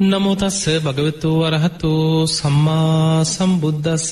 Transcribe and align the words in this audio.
නමෝතස්ස 0.00 0.62
භගවතු 0.78 1.30
වරහතු 1.40 1.92
සම්මා 2.28 3.24
සම්බුද්ධස්ස 3.26 4.06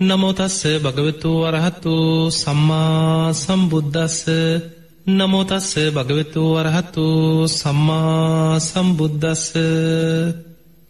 නමෝතස්ස 0.00 0.58
භගවතු 0.78 1.30
වරහතු 1.42 1.94
සම්මා 2.32 3.32
සම්බුද්ධස්ස 3.34 4.20
නමෝතස්ස 5.10 5.72
භගවතු 5.90 6.42
වරහතු 6.54 7.06
සම්මා 7.50 8.60
සම්බුද්ධස්ස 8.62 9.44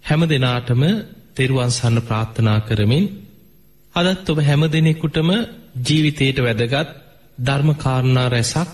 හැම 0.05 0.23
දෙනාටම 0.25 0.83
තෙරුවන්සන්න 1.35 1.97
ප්‍රාර්ථනා 2.03 2.61
කරමින් 2.61 3.05
අදත් 3.95 4.27
ඔබ 4.29 4.39
හැම 4.41 4.63
දෙනෙකුටම 4.67 5.29
ජීවිතයට 5.83 6.39
වැදගත් 6.41 6.89
ධර්මකාරණා 7.39 8.29
රැසක් 8.29 8.73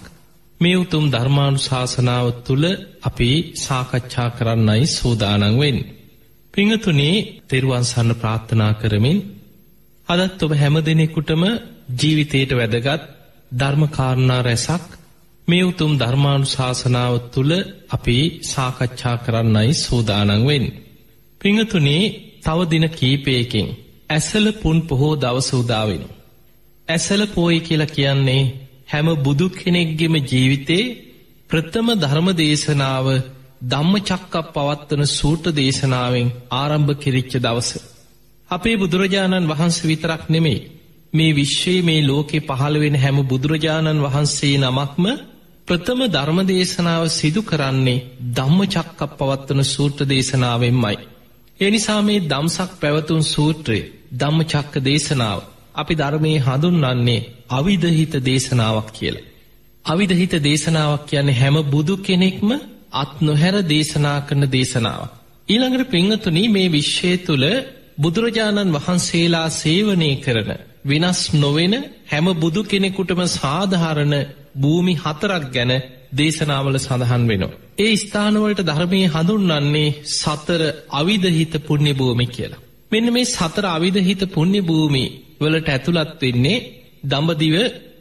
මේ 0.60 0.76
උතුම් 0.76 1.04
ධර්මාණු 1.10 1.60
ශාසනාව 1.60 2.26
තුළ 2.46 2.66
අපි 3.02 3.30
සාකච්ඡා 3.56 4.28
කරන්නයි 4.30 4.84
සූදානංවෙන්. 4.88 5.78
පිංහතුනේ 6.54 7.16
තෙරුවන්සන්න 7.48 8.10
ප්‍රාර්ථනා 8.14 8.72
කරමින් 8.74 9.18
අදත් 10.08 10.40
ඔබ 10.42 10.52
හැම 10.52 10.76
දෙනෙකුටම 10.80 11.42
ජීවිතයට 11.92 12.50
වැදගත් 12.52 13.02
ධර්මකාරණා 13.52 14.42
රැසක් 14.42 14.84
මේ 15.48 15.64
උතුම් 15.64 15.92
ධර්මාණු 15.98 16.46
ශාසනාව 16.46 17.14
තුළ 17.32 17.52
අපි 17.90 18.18
සාකච්ඡා 18.44 19.16
කරන්නයි 19.16 19.72
සූදානංවෙන්. 19.76 20.64
පිංහතුනේ 21.40 22.04
තව 22.42 22.58
දින 22.70 22.86
කීපයකින් 22.90 23.68
ඇසල 24.10 24.46
පුන් 24.52 24.78
පොහෝ 24.82 25.14
දවස 25.16 25.50
උදාවෙන. 25.54 26.04
ඇසල 26.88 27.22
පෝයි 27.26 27.60
කියලා 27.60 27.94
කියන්නේ 27.96 28.42
හැම 28.88 29.08
බුදු 29.18 29.46
කෙනෙක්ගෙම 29.52 30.14
ජීවිතේ 30.22 30.92
ප්‍රථම 31.50 31.88
ධර්ම 31.94 32.28
දේශනාව 32.34 33.06
ධම්ම 33.64 33.94
චක්කක් 34.00 34.34
පවත්වන 34.48 35.02
සූට 35.08 35.44
දේශනාවෙන් 35.52 36.28
ආරම්භ 36.52 36.92
කෙරිච්ච 36.96 37.32
දවස. 37.36 37.70
අපේ 38.50 38.76
බුදුරජාණන් 38.76 39.48
වහන්ස 39.48 39.76
විතරක් 39.82 40.22
නෙමේ 40.28 40.64
මේ 41.12 41.32
විශ්වයේ 41.32 41.82
මේ 41.82 42.02
ලෝකෙ 42.02 42.38
පහළවෙන 42.40 42.96
හැම 42.96 43.18
බුදුරජාණන් 43.22 44.04
වහන්සේ 44.04 44.56
නමක්ම 44.58 45.04
ප්‍රථම 45.68 46.00
ධර්ම 46.08 46.38
දේශනාව 46.44 47.02
සිදු 47.10 47.40
කරන්නේ 47.42 48.04
ධම්ම 48.30 48.60
චක්කක් 48.66 49.00
පවත්වන 49.18 49.60
සූට්‍ර 49.64 50.02
දේශනාවෙන්මයි. 50.04 50.96
එනිසා 51.60 52.00
මේ 52.02 52.24
දම්සක් 52.24 52.70
පැවතුන් 52.80 53.22
සූත්‍රය 53.24 53.80
ධම්ම 54.12 54.38
චක්ක 54.44 54.74
දේශනාව 54.80 55.40
අපි 55.74 55.94
ධර්මයේ 55.94 56.38
හඳුන්වන්නේ 56.38 57.26
අවිධහිත 57.50 58.14
දේශනාවක් 58.22 58.88
කියලා. 58.92 59.28
අවිධහිත 59.84 60.34
දේශනාවක් 60.42 61.02
කියන්නේ 61.06 61.38
හැම 61.40 61.56
බුදු 61.66 61.94
කෙනෙක්ම 61.98 62.50
අත් 62.92 63.12
නොහැර 63.20 63.56
දේශනා 63.64 64.18
කරන 64.20 64.44
දේශනාවක්. 64.48 65.12
ඊළඟට 65.48 65.90
පිංහතුනී 65.90 66.48
මේ 66.48 66.68
විශ්වය 66.68 67.12
තුළ 67.18 67.46
බුදුරජාණන් 67.98 68.74
වහන්සේලා 68.76 69.48
සේවනය 69.52 70.10
කරන 70.16 70.50
වෙනස් 70.84 71.20
නොවෙන 71.34 71.74
හැම 72.08 72.26
බුදු 72.34 72.60
කෙනෙකුටම 72.64 73.20
සාධහරණ 73.32 74.14
භූමි 74.56 74.94
හතරක් 74.96 75.44
ගැන 75.52 75.72
දේශනාවල 76.12 76.76
සඳහන් 76.78 77.24
වෙනවා. 77.28 77.58
ඒ 77.78 77.94
ස්ථානවලට 77.96 78.60
ධර්මය 78.62 79.00
හඳුන්වන්නේ 79.06 79.94
සතර 80.12 80.62
අවිධහිත 80.92 81.54
පුුණ්‍ය 81.66 81.92
භූමි 81.92 82.26
කියලා. 82.28 82.64
මෙන්න 82.92 83.06
මේ 83.12 83.26
සතර 83.26 83.64
අවිධහිත 83.68 84.22
පුුණ්‍ය 84.34 84.60
භූමි 84.60 85.04
වලට 85.40 85.68
ඇතුළත් 85.70 86.10
වෙන්නේ 86.20 86.64
දඹදිව 87.04 87.54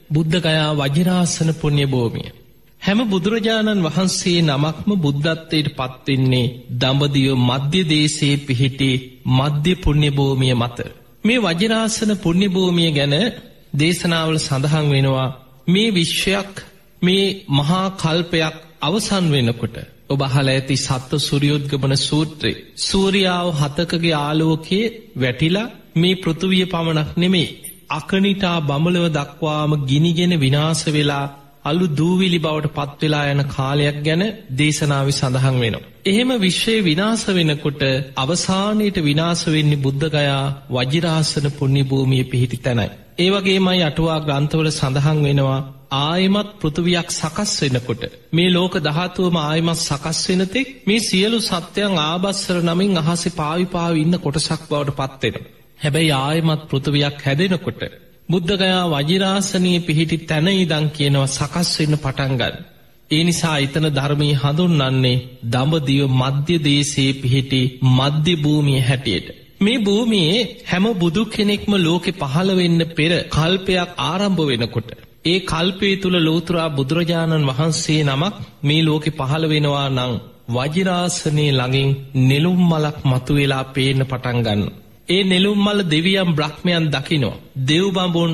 බුද්ධගයා 0.10 0.72
වජරාසන 0.76 1.50
පුුණ්‍ය 1.56 1.86
භූමිය. 1.88 2.30
හැම 2.82 3.00
බුදුරජාණන් 3.06 3.86
වහන්සේ 3.86 4.40
නමක්ම 4.42 4.90
බුද්ධත්වයට 4.98 5.68
පත්වෙන්නේ 5.72 6.54
දඹදිව 6.82 7.30
මධ්‍ය 7.42 7.82
දේශයේ 7.86 8.44
පිහිටි 8.46 8.92
මධ්‍ය 9.32 9.74
පුුණ්‍ය 9.76 10.10
භූමිය 10.12 10.56
මත. 10.56 10.80
මේ 11.24 11.40
වජරාසන 11.40 12.12
පුුණ්‍ය 12.16 12.48
භූමිය 12.50 12.92
ගැන 12.92 13.16
දේශනාවල 13.74 14.38
සඳහන් 14.40 14.88
වෙනවා 14.90 15.30
මේ 15.68 15.90
විශ්වයක් 15.92 16.54
මේ 17.02 17.26
මහා 17.50 17.88
කල්පයක් 17.94 18.56
අවසන් 18.82 19.26
වෙනකොට 19.32 19.76
ඔබහල 20.10 20.48
ඇති 20.48 20.76
සත්ව 20.78 21.20
සුරියෝද්ගමන 21.20 21.96
සූත්‍රයේ 22.00 22.62
සූරියාව 22.82 23.48
හතකගේ 23.54 24.16
ආලෝකයේ 24.18 24.94
වැටිලා 25.16 25.68
මේ 25.96 26.16
පෘතුවිය 26.16 26.66
පමණක් 26.66 27.12
නෙමේ 27.18 27.48
අකනිටා 27.92 28.58
බමලව 28.62 29.06
දක්වාම 29.12 29.72
ගිනිගෙන 29.86 30.34
විනාස 30.40 30.82
වෙලා 30.88 31.26
අලු 31.66 31.86
දූවිලි 31.92 32.40
බවට 32.40 32.74
පත්වෙලා 32.78 33.26
යන 33.28 33.42
කාලයක් 33.48 33.98
ගැන 34.04 34.24
දේශනාවි 34.54 35.14
සඳහන් 35.14 35.58
වෙනවා. 35.58 35.86
එහෙම 36.06 36.32
විශ්වය 36.38 36.76
විනාස 36.82 37.24
වෙනකොට 37.30 37.84
අවසානයට 38.18 38.98
විනාස 39.02 39.42
වෙන්නේ 39.48 39.84
බුද්ධගයා 39.86 40.44
වජිරාසන 40.70 41.48
පුුණ්‍ය 41.52 41.84
භූමිය 41.84 42.24
පිහිටි 42.26 42.60
තැනයි. 42.60 42.90
ඒවගේමයි 43.18 43.82
අටුවා 43.84 44.20
ග්‍රන්ථවල 44.22 44.70
සඳහන් 44.72 45.20
වෙනවා 45.24 45.62
ආයමත් 45.94 46.50
පෘතුවයක් 46.60 47.10
සකස් 47.12 47.52
වෙනකොට 47.64 48.04
මේ 48.32 48.50
ලෝක 48.50 48.76
දහතුවම 48.82 49.38
ආයමත් 49.40 49.80
සකස් 49.80 50.22
වෙනතෙක් 50.30 50.70
මේ 50.88 51.02
සියලු 51.02 51.40
සත්‍යයන් 51.42 52.00
ආබස්සර 52.02 52.58
නමින් 52.64 52.98
අහස 53.00 53.24
පාවිපාව 53.34 53.94
ඉන්න 53.98 54.16
කොටසක් 54.20 54.64
බවට 54.70 54.98
පත්වෙන. 55.00 55.46
හැබැයි 55.80 56.14
ආයමත් 56.20 56.62
පෘතුවයක් 56.70 57.18
හැදෙනකොට. 57.26 57.82
බුද්ධගයා 58.30 58.84
වජිරාසනී 58.94 59.80
පිහිටි 59.80 60.18
තැන 60.24 60.48
ඉදං 60.56 60.86
කියනවා 60.90 61.28
සකස් 61.30 61.72
වෙන්න 61.80 61.96
පටන්ගන්න. 61.98 62.56
ඒ 63.12 63.24
නිසා 63.24 63.56
එතන 63.58 63.88
ධර්මී 63.90 64.34
හඳුන්න්නේ 64.34 65.16
දඹදිව 65.46 66.04
මධ්‍ය 66.14 66.56
දේශයේ 66.60 67.14
පිහිටි 67.14 67.62
මධ්‍ය 67.92 68.34
භූමිය 68.36 68.82
හැටියට. 68.82 69.28
මේ 69.62 69.78
භූමියේ 69.78 70.42
හැම 70.66 70.86
බුදු 70.96 71.24
කෙනෙක්ම 71.28 71.74
ලෝකෙ 71.78 72.12
පහළ 72.14 72.52
වෙන්න 72.56 72.82
පෙර 72.96 73.12
කල්පයක් 73.30 73.90
ආරම්භ 74.02 74.44
වෙනකොට. 74.44 74.90
ඒ 75.26 75.40
කල්පේ 75.46 75.96
තුළ 75.96 76.18
ලෝතුරා 76.20 76.70
බුදුරජාණන් 76.70 77.50
වහන්සේ 77.50 78.02
නමක් 78.04 78.36
මේ 78.64 78.82
ලෝකෙ 78.82 79.12
පහළ 79.12 79.46
වෙනවා 79.48 79.90
නං 79.90 80.14
වජිරාසනය 80.50 81.46
ළඟින් 81.52 81.92
නෙළුම් 82.22 82.62
මලක් 82.70 82.98
මතුවෙලා 83.06 83.66
පේන 83.72 84.02
පටන්ගන්න. 84.04 84.64
ඒ 85.08 85.24
නෙළුම්මල 85.24 85.80
දෙවියම් 85.86 86.30
බ්‍රහ්මයන් 86.36 86.86
දකිනෝ. 86.88 87.40
දෙව්බඹුන් 87.68 88.34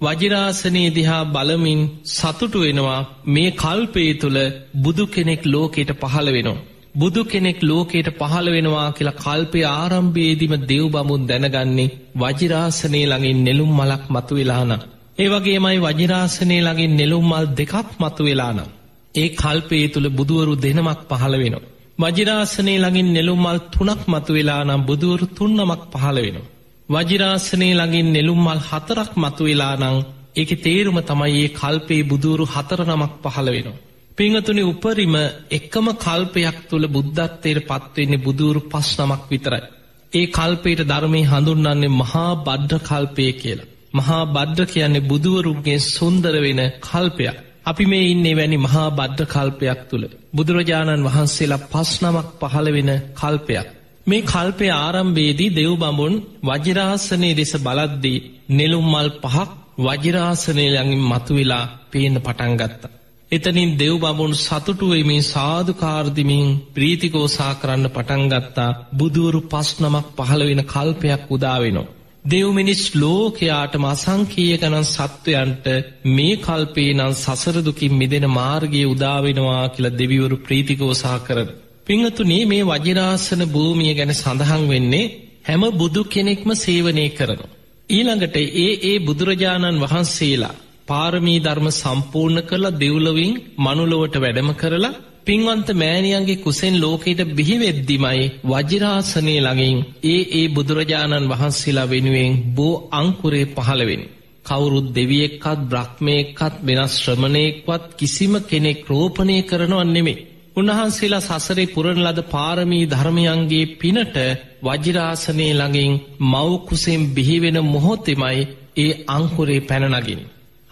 වජිරාසනයේ 0.00 0.94
දිහා 0.94 1.24
බලමින් 1.26 1.80
සතුටු 2.10 2.58
වෙනවා 2.60 3.00
මේ 3.26 3.50
කල්පේ 3.54 4.12
තුළ 4.14 4.38
බුදු 4.76 5.04
කෙනෙක් 5.06 5.42
ලෝකෙට 5.44 5.90
පහළ 6.02 6.28
වෙනවා. 6.28 6.64
බුදු 6.94 7.22
කෙනෙක් 7.24 7.58
ලෝකයට 7.62 8.08
පහළ 8.12 8.48
වෙනවා 8.50 8.88
කියලා 8.92 9.20
කල්පය 9.20 9.60
ආරම්භේදිම 9.70 10.54
දෙව්බමුන් 10.62 11.22
දැනගන්නේ 11.26 11.94
වජිරාසනය 12.16 13.00
ළඟින් 13.02 13.40
නෙළුම් 13.44 13.70
මලක් 13.72 14.04
මතු 14.10 14.34
වෙලාන. 14.34 14.72
ඒවගේමයි 15.18 15.78
වජිරාසනය 15.78 16.56
ළඟින් 16.60 16.94
නෙළුම් 16.96 17.26
මල් 17.30 17.46
දෙකක් 17.52 17.88
මතු 18.00 18.22
වෙලානම්. 18.24 18.72
ඒ 19.14 19.28
කල්පේ 19.32 19.86
තුළ 19.88 20.08
බුදුවරු 20.08 20.54
දෙනමක් 20.56 21.00
පහළ 21.10 21.36
වෙනවා. 21.42 21.68
වජිරාසනය 21.98 22.74
ළඟින් 22.74 23.08
නෙළුම්මල් 23.12 23.58
තුනක් 23.70 24.00
මතු 24.08 24.32
වෙලා 24.32 24.62
නම් 24.64 24.82
බුදුවරු 24.82 25.26
තුන්නමක් 25.28 25.82
පහළ 25.92 26.18
වෙනවා. 26.18 26.50
වජිරාසනය 26.88 27.68
ළඟින් 27.72 28.08
නෙළුම්මල් 28.12 28.60
හතරක් 28.60 29.10
මතු 29.16 29.42
වෙලා 29.44 29.74
නං 29.76 29.96
ඒක 30.36 30.50
තේරුම 30.62 30.98
තමයි 31.00 31.36
ඒ 31.38 31.48
කල්පේ 31.52 32.02
බුදුරු 32.02 32.44
හතර 32.46 32.80
නමක් 32.84 33.12
පහළ 33.24 33.48
වෙනවා. 33.48 33.82
පිංහතුනි 34.18 34.62
උපරිම 34.62 35.14
එක්කම 35.50 35.86
කල්පයක් 35.96 36.58
තුළ 36.68 36.86
බුද්ධත්වයට 36.86 37.60
පත්වවෙන්නේ 37.60 38.24
බුදුරු 38.26 38.60
පස් 38.62 38.88
නමක් 38.98 39.22
විතරයි. 39.30 39.64
ඒ 40.12 40.26
කල්පයට 40.28 40.80
ධර්මය 40.82 41.20
හඳුන්න්නේ 41.24 41.96
මහා 42.00 42.32
බද්ධ 42.46 42.74
කල්පය 42.80 43.24
කියලා. 43.32 43.70
මහා 43.94 44.22
බද්ධ 44.26 44.62
කියන්නේ 44.66 45.08
බුදුවරුන්ගේ 45.10 45.84
සුන්දර 45.86 46.34
වෙන 46.40 46.60
කල්පයක්. 46.80 47.36
අපි 47.66 47.84
මේ 47.86 48.04
ඉන්නේ 48.06 48.34
වැනි 48.36 48.58
මහා 48.58 48.88
බද්ධ 48.90 49.24
කල්පයක් 49.26 49.80
තුළ. 49.90 50.04
බුදුරජාණන් 50.34 51.06
වහන්සේලා 51.06 51.66
පස් 51.66 51.90
නමක් 52.02 52.28
පහළ 52.42 52.68
වෙන 52.72 52.90
කල්පයක්. 53.14 53.68
මේ 54.06 54.22
කල්පය 54.24 54.66
ආරම්භේදී 54.72 55.54
දෙව් 55.54 55.72
බඹුන් 55.76 56.14
වජිරාසනය 56.42 57.30
දෙස 57.34 57.52
බලද්දී 57.58 58.24
නෙළුම් 58.50 58.86
මල් 58.90 59.10
පහක් 59.22 59.50
වජිරාසනය 59.78 60.66
ළඟින් 60.66 61.02
මතුවෙලා 61.02 61.64
පේන 61.90 62.14
පටන්ගත්තා. 62.18 62.94
එතනින් 63.32 63.70
දෙව් 63.74 63.94
බමුන් 63.98 64.32
සතුටුවමින් 64.36 65.22
සාධකාර්දිමින් 65.24 66.48
ප්‍රීතිකෝසා 66.74 67.52
කරන්න 67.54 67.86
පටන්ගත්තා 67.90 68.76
බුදුවරු 68.92 69.40
පස් 69.42 69.68
නමක් 69.80 70.06
පහළ 70.18 70.42
වෙන 70.42 70.62
කල්පයක් 70.64 71.22
උදාවෙනවා. 71.30 71.92
දෙව්මිනිස් 72.24 72.82
ලෝකයාටම 72.94 73.84
අසංකීය 73.86 74.54
ගණන් 74.54 74.86
සත්වයන්ට 74.86 75.66
මේ 76.10 76.36
කල්පේ 76.38 76.94
නම් 76.94 77.12
සසරදුකින් 77.14 77.92
මිදෙන 77.92 78.26
මාර්ගය 78.30 78.80
උදාවෙනවා 78.86 79.64
කියලා 79.68 79.98
දෙවිවරු 79.98 80.36
ප්‍රීතිකෝසා 80.38 81.18
කරන. 81.18 81.50
පිංහතුනේ 81.86 82.44
මේ 82.44 82.62
වජිරාසන 82.64 83.42
භූමිය 83.46 83.92
ගැන 83.94 84.12
සඳහන් 84.14 84.64
වෙන්නේ 84.68 85.12
හැම 85.42 85.62
බුදු 85.74 86.02
කෙනෙක්ම 86.06 86.50
සේවනය 86.56 87.06
කරනවා. 87.10 87.52
ඊළඟට 87.90 88.36
ඒ 88.38 88.72
ඒ 88.82 88.96
බුදුරජාණන් 89.00 89.82
වහන්සේලා 89.82 90.58
පාරමී 90.88 91.38
ධර්ම 91.40 91.68
සම්පූර්ණ 91.72 92.42
කරලා 92.42 92.78
දෙව්ලවින් 92.78 93.34
මනුලොවට 93.58 94.16
වැඩම 94.16 94.50
කරලා 94.54 94.94
පින්වන්ත 95.26 95.68
මෑණියන්ගේ 95.74 96.36
කුසෙන් 96.36 96.74
ලෝකයට 96.80 97.20
බිහිවෙද්දිමයි 97.36 98.24
වජිරාසනය 98.44 99.34
ළඟින් 99.36 99.78
ඒ 100.04 100.20
ඒ 100.32 100.46
බුදුරජාණන් 100.48 101.30
වහන්සේලා 101.30 101.90
වෙනුවෙන් 101.90 102.32
බෝ 102.56 102.74
අංකුරේ 102.92 103.46
පහළවෙෙන. 103.48 104.02
කවුරුත් 104.46 104.88
දෙවියෙක්කත් 104.94 105.60
බ්‍රහ්මයක්කත් 105.64 106.54
වෙනස් 106.62 106.94
ශ්‍රමණයෙක්වත් 106.96 107.84
කිසිම 107.96 108.34
කෙනෙක් 108.42 108.80
රෝපණය 108.88 109.36
කරනවන් 109.42 109.90
නෙමේ. 109.90 110.22
උන්වහන්සේලා 110.56 111.26
සසරේ 111.38 111.66
පුරණ 111.66 112.04
ලද 112.04 112.20
පාරමී 112.26 112.84
ධර්මයන්ගේ 112.86 113.70
පිනට 113.74 114.16
වජිරාසනය 114.62 115.48
ළඟින් 115.52 115.92
මවකුසෙන් 116.24 117.02
බිහිවෙන 117.14 117.58
මොහොත්තෙමයි 117.64 118.40
ඒ 118.76 118.92
අංකුරේ 119.08 119.60
පැනනගින්. 119.62 120.22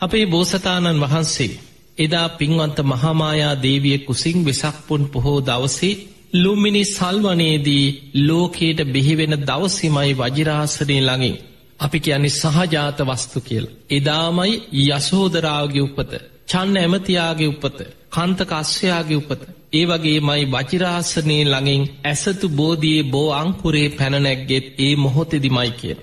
අපේ 0.01 0.25
බෝසතාණන් 0.27 1.03
වහන්සේ 1.03 1.53
එදා 1.99 2.29
පින්වන්ත 2.31 2.79
මහාමායා 2.85 3.55
දේවිය 3.63 3.99
කුසිං 3.99 4.39
වෙසක්පුන් 4.45 5.03
පොහෝ 5.09 5.41
දවසේ 5.41 5.95
ලුම්මිනි 6.35 6.85
සල්වනයේදී 6.87 7.87
ලෝකයට 8.19 8.79
බිහිවෙන 8.87 9.35
දවසිමයි 9.41 10.13
වජිරාසනය 10.15 10.97
ළඟින්. 11.01 11.37
අපි 11.81 11.99
කියන්නේ 12.01 12.31
සහජාත 12.33 12.99
වස්තු 13.01 13.41
කියල්. 13.41 13.67
එදාමයි 13.91 14.53
යසෝදරාවගේ 14.89 15.83
උපත 15.83 16.13
චන්න 16.49 16.77
ඇමතියාගේ 16.77 17.49
උපත 17.49 17.79
කන්තකස්්‍යයාගේ 18.11 19.17
උපත. 19.17 19.43
ඒ 19.73 19.85
වගේ 19.87 20.21
මයි 20.21 20.45
වජිරාසනය 20.47 21.37
ළඟින් 21.45 21.85
ඇසතු 22.05 22.47
බෝධයේ 22.51 23.03
බෝ 23.05 23.29
අංකුරේ 23.33 23.89
පැනනැක්ගෙත් 23.91 24.67
ඒ 24.79 24.95
මොහොතෙදිමයි 24.97 25.71
කිය. 25.73 25.97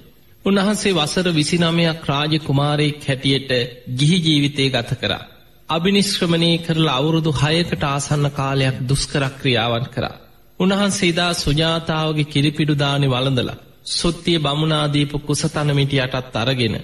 උන්වහන්සේ 0.45 0.93
වසර 0.93 1.27
විසිනමයක් 1.33 2.01
රාජ 2.05 2.33
කුමාරයෙක් 2.39 3.01
හැටියට 3.07 3.51
ගිහි 3.97 4.17
ජීවිතය 4.17 4.69
ගත 4.69 4.91
කරා. 4.95 5.25
අභිනිශ්ක්‍රමණය 5.69 6.51
කරලා 6.59 6.95
අවුරුදු 6.95 7.31
හයකට 7.33 7.83
ආසන්න 7.85 8.25
කාලයක් 8.31 8.77
දුස්කරක්‍රියාවන් 8.89 9.85
කරා. 9.87 10.15
උන්වහන්සේදා 10.59 11.33
සුජාතාවගේ 11.35 12.25
කිරිපිඩුදානි 12.25 13.07
වළඳලා. 13.07 13.61
සොත්තිය 13.89 14.39
බමුණනාදීපු 14.39 15.17
කුසතනමිටි 15.19 15.97
යටත් 15.97 16.35
අරගෙන. 16.35 16.75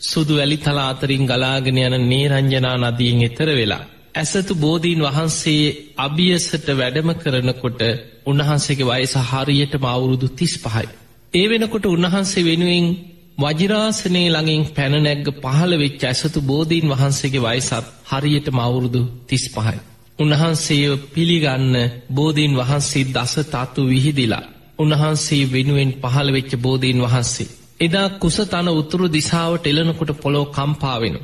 සුදු 0.00 0.34
වැලි 0.36 0.58
තලා 0.58 0.88
අතරින් 0.88 1.24
ගලාගෙන 1.26 1.78
යන 1.78 1.96
නේරංජනා 2.04 2.76
නදීන් 2.82 3.22
එතර 3.22 3.48
වෙලා. 3.52 3.84
ඇසතු 4.14 4.54
බෝධීන් 4.56 5.00
වහන්සේ 5.02 5.64
අභියසට 5.98 6.68
වැඩම 6.72 7.10
කරනකොට 7.14 7.80
උන්වහන්සේගේ 8.26 8.90
වයස 8.90 9.14
හරියට 9.22 9.74
මවුරුදු 9.78 10.28
තිස් 10.30 10.54
පහයි. 10.58 10.86
ඒ 11.34 11.46
වෙනකොට 11.48 11.86
උන්වහන්සේ 11.86 12.44
වෙනුවෙන් 12.44 12.86
වජිරාසනය 13.34 14.22
ළඟින් 14.26 14.64
පැනනැග්ග 14.74 15.28
පහළ 15.36 15.72
වෙච්ච 15.76 16.02
ඇසතු 16.02 16.40
බෝධීන් 16.42 16.86
වහන්සේගේ 16.90 17.42
වයිසත් 17.42 17.86
හරියට 18.10 18.48
මවුරුදු 18.50 19.02
තිස් 19.26 19.44
පහයි. 19.48 19.78
උන්වහන්සේ 20.18 20.90
පිළිගන්න 21.14 21.74
බෝධීන් 22.10 22.54
වහන්සේ 22.56 23.04
දස 23.06 23.34
තත්තු 23.44 23.80
විහිදිලා. 23.84 24.44
උන්වහන්සේ 24.78 25.50
වෙනුවෙන් 25.52 25.90
පහළ 26.02 26.30
වෙච්ච 26.32 26.52
බෝධීන් 26.58 27.00
වහන්සේ. 27.02 27.52
එදා 27.80 28.08
කුසතන 28.16 28.68
උතුරු 28.72 29.06
දිසාවට 29.12 29.66
එලනකොට 29.66 30.12
පොලෝ 30.20 30.46
කම්පාවෙන. 30.46 31.16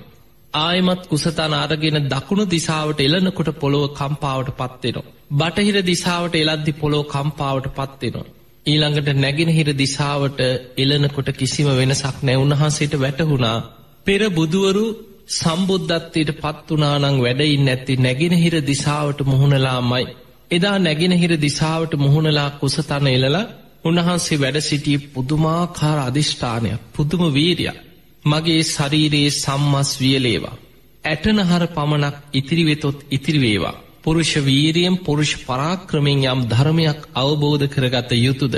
ආයමත් 0.55 1.03
කුසතන 1.07 1.55
අරගෙන 1.55 1.99
දකුණු 2.09 2.45
දිසාවට 2.51 3.01
එලනකොට 3.01 3.51
පොළොව 3.55 3.85
කම්පාවට 3.91 4.51
පත්වෙනවා. 4.59 5.11
බටහිර 5.33 5.77
දිසාවට 5.87 6.35
එලද්දි 6.35 6.73
පොලෝ 6.73 7.05
කම්පාවට 7.05 7.67
පත්වෙනවා. 7.71 8.40
ඊළඟට 8.67 9.09
නැගෙනහිර 9.17 9.69
දිසාවට 9.75 10.41
එලනකොට 10.79 11.29
කිසිම 11.35 11.69
වෙනසක් 11.73 12.17
නැවුන්හන්සේට 12.23 12.95
වැටහුණා 12.97 13.59
පෙර 14.07 14.23
බුදුවරු 14.31 14.85
සම්බුද්ධත්වයට 15.31 16.31
පත්වනානං 16.37 17.19
වැඩයින් 17.19 17.69
ඇත්ති 17.69 17.97
නැගෙනහිර 17.99 18.55
දිසාවට 18.63 19.21
මුහුණලාමයි. 19.25 20.07
එදා 20.51 20.77
නැගෙනහිර 20.79 21.33
දිසාවට 21.39 21.93
මුහුණලා 21.97 22.51
කුසතන 22.53 23.07
එලලා 23.09 23.51
උන්වහන්සේ 23.85 24.39
වැඩ 24.39 24.59
සිටිය 24.61 24.99
පුදුමාකාර 25.09 25.99
අධිෂ්ඨානයක් 26.01 26.81
පුදුම 26.95 27.23
වීරයක්. 27.31 27.77
මගේ 28.25 28.63
ශරීරයේ 28.65 29.31
සම්මස් 29.33 29.91
වියලේවා. 30.01 30.57
ඇටනහර 31.05 31.65
පමණක් 31.69 32.17
ඉතිරිවෙතොත් 32.33 32.99
ඉතිරිවේවා. 33.11 33.77
පුරුෂ 34.03 34.33
වීරියම් 34.39 34.97
පුරුෂ 34.99 35.33
පරාක්‍රමෙන් 35.41 36.25
යම් 36.25 36.41
ධර්මයක් 36.47 37.01
අවබෝධ 37.15 37.67
කරගත 37.69 38.11
යුතුද. 38.19 38.55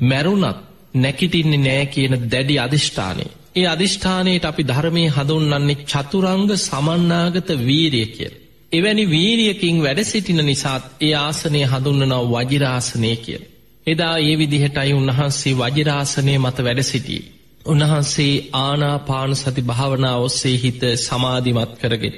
මැරුණත් 0.00 0.58
නැකිටින්නේ 0.94 1.58
නෑ 1.58 1.86
කියන 1.86 2.14
දැඩි 2.30 2.56
අධිෂ්ඨානය. 2.58 3.26
ඒ 3.54 3.66
අධිෂ්ඨානයට 3.66 4.44
අපි 4.44 4.62
ධර්මය 4.64 5.04
හඳුන්නන්නේ 5.08 5.82
චතුරංග 5.84 6.50
සමන්නාගත 6.58 7.48
වීරිය 7.60 8.06
කියල්. 8.08 8.34
එවැනි 8.72 9.04
වීරියකින් 9.06 9.76
වැඩ 9.82 10.00
සිටින 10.04 10.40
නිසාත් 10.42 10.84
ඒ 11.00 11.14
ආසනය 11.16 11.62
හඳුන්නනව 11.64 12.22
වජිරාසනය 12.32 13.12
කියල්. 13.18 13.42
එදා 13.86 14.14
ඒ 14.20 14.34
විදිහටයි 14.38 14.92
උන්වහන්සේ 14.92 15.54
වජිරාසනය 15.54 16.34
මත 16.38 16.56
වැඩ 16.60 16.82
සිටිය. 16.82 17.22
උන්වහන්සේ 17.66 18.34
ආනාපාන 18.54 19.36
සති 19.36 19.62
භාවනා 19.62 20.16
ඔස්සේ 20.18 20.56
හිත 20.56 20.80
සමාධිමත් 20.98 21.72
කරගෙන. 21.80 22.16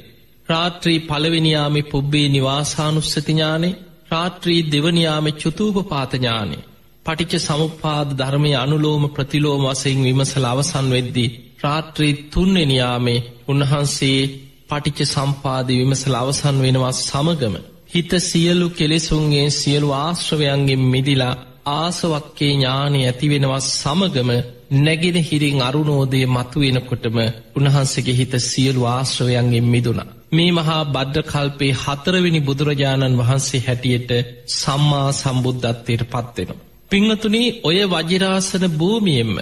රාත්‍රී 0.49 0.99
පළවෙනියාමි 1.00 1.83
පුබ්බේ 1.83 2.27
නිවාසානුස්සතිඥානේ 2.29 3.79
රාත්‍රී 4.11 4.61
දෙවනියාමෙ 4.73 5.31
චුතූප 5.33 5.77
පාතඥානේ. 5.89 6.67
පටිච 7.06 7.33
සමුපාද 7.39 8.09
ධර්මය 8.19 8.50
අනුලෝම 8.56 9.05
ප්‍රතිලෝම 9.09 9.62
වසයෙන් 9.67 10.00
විමසල 10.05 10.45
අවසන් 10.45 10.87
වෙද්දී. 10.91 11.35
රාත්‍රී 11.65 12.15
තුන්වෙනියාමේ 12.27 13.25
උන්වහන්සේ 13.49 14.21
පටිච 14.69 14.99
සම්පාද 15.06 15.69
විමසල 15.71 16.15
අවසන් 16.15 16.56
වෙනවා 16.59 16.95
සමගම. 16.99 17.55
හිත 17.87 18.12
සියලු 18.21 18.67
කෙලෙසුන්ගේ 18.71 19.47
සියලු 19.53 19.89
ආශ්‍රවයන්ගෙන් 19.95 20.83
මිදිලා 20.87 21.35
ආසවක්කේ 21.73 22.53
ඥානය 22.53 22.99
ඇතිවෙනවා 23.03 23.62
සමගම 23.73 24.31
නැගෙන 24.79 25.19
හිරින් 25.23 25.61
අරුණෝදය 25.62 26.21
මතු 26.29 26.59
වෙනකොටම 26.61 27.19
උන්වහන්සේගේ 27.56 28.17
හිත 28.17 28.35
සියලු 28.43 28.83
ආශ්‍රවයන්ගෙන් 28.87 29.67
මිදුනා. 29.67 30.11
මේ 30.32 30.50
මහා 30.50 30.82
බද්ධකල්පේ 30.86 31.72
හතරවෙනි 31.75 32.40
බුදුරජාණන් 32.40 33.19
වහන්සේ 33.19 33.60
හැටියට 33.60 34.10
සම්මා 34.52 35.08
සම්බුද්ධත්වයට 35.12 36.02
පත්වෙනවා. 36.04 36.64
පිංහතුනී 36.90 37.48
ඔය 37.62 37.78
වජිරාසන 37.86 38.64
භූමියෙන්ම 38.72 39.36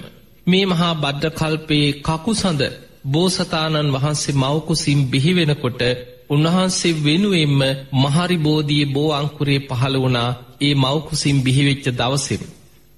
මේ 0.46 0.64
මහා 0.66 0.94
බද්ධකල්පයේ 0.96 1.88
කකුසඳ 2.00 2.62
බෝසතාණන් 3.06 3.92
වහන්සේ 3.92 4.36
මවකුසිම් 4.36 5.00
බිහිවෙනකොට 5.06 5.82
උන්වහන්සේ 6.30 6.98
වෙනුවෙන්ම 7.00 7.60
මහරිබෝධිය 7.94 8.84
බෝ 8.86 9.10
අංකුරේ 9.12 9.60
පහළ 9.60 9.96
වුණා 9.96 10.30
ඒ 10.60 10.74
මවකුසිම් 10.76 11.36
බිහිවෙච්ච 11.42 11.86
දවසෙම. 11.92 12.42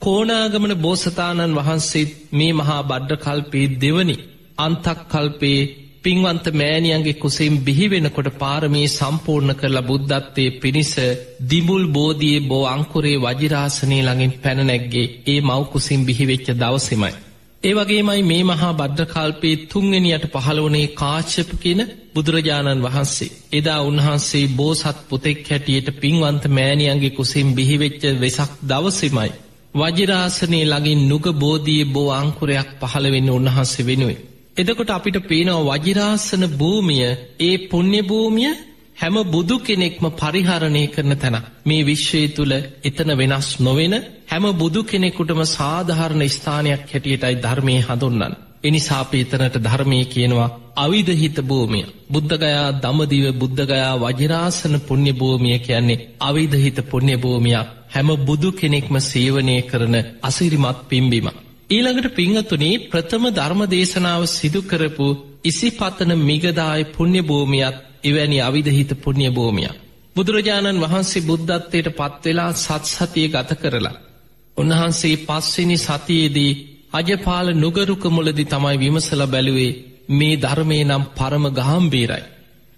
කෝනාගමන 0.02 0.74
බෝසතාණන් 0.76 1.56
වහන්සේත් 1.56 2.10
මේ 2.32 2.52
මහා 2.52 2.82
බඩ්ඩකල්පයේ 2.82 3.74
දෙවනි 3.76 4.16
අන්තක් 4.58 4.98
කල්පයේ 5.08 5.62
පින්වන්ත 6.04 6.46
මෑණියන්ගේ 6.52 7.14
කුසෙම් 7.14 7.54
බිහිවෙනකොට 7.60 8.28
පාරමී 8.38 8.88
සම්පූර්ණ 8.88 9.52
කරලා 9.54 9.82
බුද්ධත්වය 9.82 10.44
පිණිස 10.56 10.92
දිමුල් 11.50 11.84
බෝධයේ 11.88 12.42
බෝ 12.42 12.64
අංකුරේ 12.66 13.16
වජිරාසනය 13.18 13.98
ළඟින් 13.98 14.34
පැනනැක්ගේ 14.38 15.06
ඒ 15.26 15.40
මවකුසිම් 15.42 16.00
බිහිවෙච්ච 16.04 16.46
දවසමයි. 16.54 17.14
ඒ 17.62 17.74
වගේමයි 17.74 18.22
මේ 18.22 18.44
මහා 18.44 18.72
බද්ධකල්පයේ 18.74 19.56
තුන්ගෙනියට 19.66 20.24
පහළවනේ 20.34 20.86
කාශ්‍යප 20.94 21.50
කියන 21.60 21.80
බුදුරජාණන් 22.14 22.84
වහන්සේ. 22.84 23.34
එදා 23.52 23.80
උන්වහන්සේ 23.82 24.46
බෝසත් 24.52 24.98
පුතෙක් 25.08 25.44
හැටියට 25.46 25.88
පින්වන්ත 25.96 26.44
මෑණියන්ගේ 26.50 27.10
කුසිම් 27.10 27.48
බිහිවෙච්ච 27.54 28.02
වෙසක් 28.20 28.50
දවසමයි. 28.64 29.30
වජිරාසනය 29.74 30.60
ළඟින් 30.64 31.02
නුග 31.08 31.26
බෝධී 31.34 31.84
බෝ 31.86 32.08
අංකුරයක් 32.12 32.68
පහළවෙන්න 32.80 33.30
උන්වහන්සේ 33.30 33.86
වෙනුවේ. 33.86 34.20
එදකොට 34.58 34.90
අපිට 34.90 35.18
පේනවා 35.24 35.76
වජිරාසන 35.76 36.44
භූමිය 36.54 37.04
ඒ 37.40 37.56
පුුණ්‍ය 37.66 38.00
භූමිය 38.02 38.52
හැම 38.96 39.16
බුදු 39.26 39.56
කෙනෙක්ම 39.60 40.04
පරිහරණය 40.12 40.82
කරන 40.86 41.14
තැන 41.16 41.36
මේ 41.64 41.82
විශ්වය 41.82 42.22
තුළ 42.30 42.54
එතන 42.84 43.10
වෙනස් 43.14 43.48
නොවෙන 43.60 43.94
හැම 44.26 44.44
බුදු 44.54 44.80
කෙනෙකුටම 44.84 45.40
සාධහරණ 45.48 46.24
ස්ථානයක් 46.28 46.82
හැටියටයි 46.84 47.36
ධර්මය 47.36 47.76
හඳුන්නන්. 47.82 48.34
එනිසාප 48.62 49.12
එතනට 49.14 49.56
ධර්මය 49.60 49.98
කියනවා 50.06 50.54
අවිධහිත 50.76 51.38
භූමිය. 51.42 51.86
බුද්ධගයා 52.08 52.68
දමදිව 52.76 53.26
බුද්ධගයා 53.34 53.94
වජිරාසන 53.98 54.74
පුුණ්‍ය 54.82 55.12
භූමිය 55.14 55.58
කියන්නේ 55.60 56.04
අවිධහිත 56.20 56.78
පුුණ්‍ය 56.90 57.14
භූමියක් 57.16 57.68
හැම 57.88 58.08
බුදු 58.22 58.50
කෙනෙක්ම 58.52 58.94
සේවනය 59.02 59.56
කරන 59.62 59.96
අසිරිමත් 60.22 60.78
පිම්බිම. 60.88 61.28
ඊළඟට 61.70 62.14
පිංහතුනේ 62.14 62.76
ප්‍රථම 62.84 63.24
ධර්ම 63.30 63.62
දේශනාව 63.66 64.22
සිදුකරපු 64.28 65.06
ඉසිපත්තන 65.44 66.12
මිගදාය 66.20 66.82
පුුණ්‍ය 66.94 67.20
භූමියත් 67.22 67.76
එවැනි 68.04 68.38
අවිධහිත 68.40 68.92
පුුණ්‍ය 68.96 69.28
භූමිය. 69.30 69.68
බුදුරජාණන් 70.16 70.82
වහන්සේ 70.84 71.26
බුද්ධත්වයට 71.26 71.88
පත්වෙලා 71.92 72.50
සත්සතිය 72.56 73.28
ගත 73.28 73.50
කරලා. 73.54 74.00
උන්වහන්සේ 74.56 75.16
පස්වෙනි 75.18 75.76
සතියේදී 75.78 76.52
අජපාල 76.92 77.48
නුගරුක 77.54 78.04
මුලදි 78.06 78.44
තමයි 78.44 78.76
විමසල 78.76 79.22
බැලුවේ 79.26 79.78
මේ 80.10 80.34
ධර්මය 80.36 80.78
නම් 80.84 81.04
පරම 81.16 81.44
ගහම්බේරයි. 81.50 82.24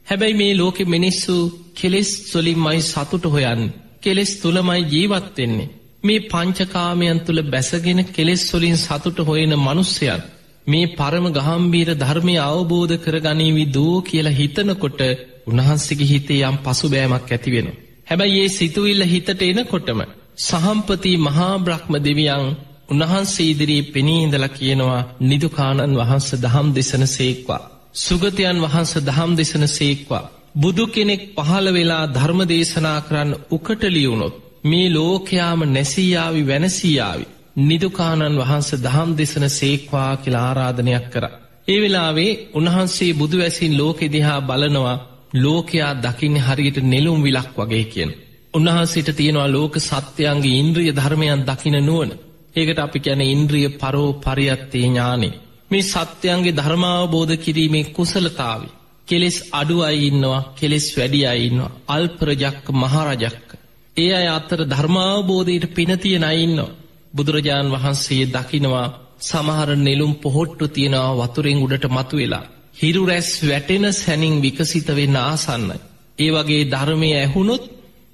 හැබැයි 0.07 0.35
මේ 0.35 0.53
ලෝකෙ 0.55 0.85
මිනිස්සු 0.87 1.35
කෙලෙස් 1.75 2.11
සොලින්මයි 2.31 2.81
සතුට 2.83 3.25
හොයන් 3.27 3.63
කෙලෙස් 4.01 4.31
තුළමයි 4.37 4.83
ජීවත්වෙන්නේ. 4.85 5.73
මේ 6.03 6.21
පංචකාමයන් 6.27 7.19
තුළ 7.21 7.41
බැසගෙන 7.45 8.01
කෙලෙස් 8.09 8.43
සොලින් 8.49 8.77
සතුට 8.79 9.19
හොයන 9.21 9.53
මනුස්සයන්. 9.59 10.23
මේ 10.67 10.93
පරම 10.93 11.27
ගහම්බීර 11.31 11.91
ධර්මය 11.97 12.35
අවබෝධ 12.41 12.97
කරගනීවි 12.99 13.65
දූ 13.69 13.95
කියලා 14.03 14.33
හිතනකොට 14.33 15.01
උන්හන්සගේ 15.47 16.11
හිතේ 16.11 16.41
යම් 16.45 16.57
පසු 16.59 16.87
බෑමක් 16.89 17.31
ඇතිවෙන. 17.31 17.69
හැබැයි 18.07 18.41
ඒ 18.41 18.51
සිතුවිල්ල 18.51 19.03
හිතට 19.05 19.43
එනකොටම 19.43 20.01
සහම්පති 20.39 21.13
මහා 21.19 21.55
බ්‍රහ්ම 21.59 21.95
දෙවියන් 21.99 22.47
උන්වහන්සේ 22.91 23.49
ඉදිරී 23.49 23.83
පෙනීඉඳල 23.89 24.47
කියනවා 24.51 25.07
නිදුකානන් 25.23 25.99
වහන්ස 25.99 26.29
දහම් 26.39 26.69
දෙසන 26.75 27.05
සේක්වා. 27.09 27.63
සුගතයන් 27.97 28.59
වහන්ස 28.59 28.93
දහම් 29.01 29.33
දෙසන 29.37 29.65
සේක්වා. 29.71 30.25
බුදු 30.55 30.85
කෙනෙක් 30.89 31.23
පහළ 31.37 31.67
වෙලා 31.73 32.05
ධර්ම 32.09 32.41
දේශනා 32.45 32.99
කරන්න 33.01 33.31
උකටලියවුණොත් 33.51 34.35
මේ 34.65 34.87
ලෝකයාම 34.91 35.61
නැසීයාවි 35.69 36.43
වැනසීයාවි 36.47 37.27
නිදුකානන් 37.59 38.39
වහන්ස 38.39 38.71
දහම් 38.83 39.11
දෙසන 39.19 39.45
සේක්වා 39.51 40.17
කියලා 40.17 40.47
ආරාධනයක් 40.47 41.07
කර. 41.11 41.25
ඒ 41.69 41.79
වෙලාවේ 41.83 42.33
උන්වහන්සේ 42.55 43.13
බුදු 43.15 43.37
වැසින් 43.39 43.79
ලෝකෙ 43.79 44.07
දිහා 44.13 44.41
බලනවා 44.41 44.97
ලෝකයා 45.35 45.93
දකින්න 45.97 46.37
හරියට 46.39 46.79
නෙලුම් 46.85 47.23
විලක් 47.23 47.51
වගේ 47.59 47.85
කියෙන්. 47.85 48.11
උන්වහන්සේට 48.55 49.09
තියෙනවා 49.17 49.49
ලෝක 49.49 49.75
සත්‍යයන්ගේ 49.81 50.59
ඉන්ද්‍රිය 50.59 50.93
ධර්මයන් 50.93 51.43
දකින 51.43 51.77
නුවන. 51.81 52.11
ඒකට 52.57 52.79
අපි 52.79 52.99
ගැන 52.99 53.23
ඉන්ද්‍රිය 53.27 53.69
පරෝ 53.71 54.11
පරියත්තේ 54.15 54.83
ඥානේ. 54.83 55.39
මේ 55.71 55.83
සත්‍යයන්ගේ 55.85 56.57
ධර්මාවබෝධ 56.57 57.35
කිරීමේ 57.37 57.91
කුසලතාව. 57.91 58.63
කෙලෙස් 59.09 59.37
අඩු 59.53 59.77
අයින්නවා 59.83 60.47
කෙලෙස් 60.61 60.87
වැඩි 60.97 61.21
අයින්නවා 61.27 61.77
අල්පරජක්ක 61.89 62.67
මහරජක්ක. 62.73 63.60
ඒ 63.97 64.13
අය 64.15 64.27
අත්තර 64.29 64.61
ධර්මාවබෝධයට 64.65 65.67
පිනතිය 65.75 66.19
නයින්නවා. 66.19 66.75
බුදුරජාණන් 67.15 67.73
වහන්සේ 67.73 68.25
දකිනවා 68.27 68.87
සමහර 69.21 69.71
නෙලුම් 69.79 70.13
පොහොට්ටු 70.15 70.65
තියෙනවා 70.69 71.19
වතුරෙන් 71.21 71.59
උඩට 71.59 71.85
මතු 71.89 72.17
වෙලා. 72.17 72.45
හිරු 72.75 73.03
රැස් 73.07 73.31
වැටෙන 73.43 73.85
සැනින් 73.95 74.37
විකසිත 74.43 74.89
වෙන්න 74.89 75.17
ආසන්නයි. 75.19 75.77
ඒ 76.19 76.31
වගේ 76.31 76.63
ධර්මය 76.65 77.11
ඇහුණොත් 77.15 77.65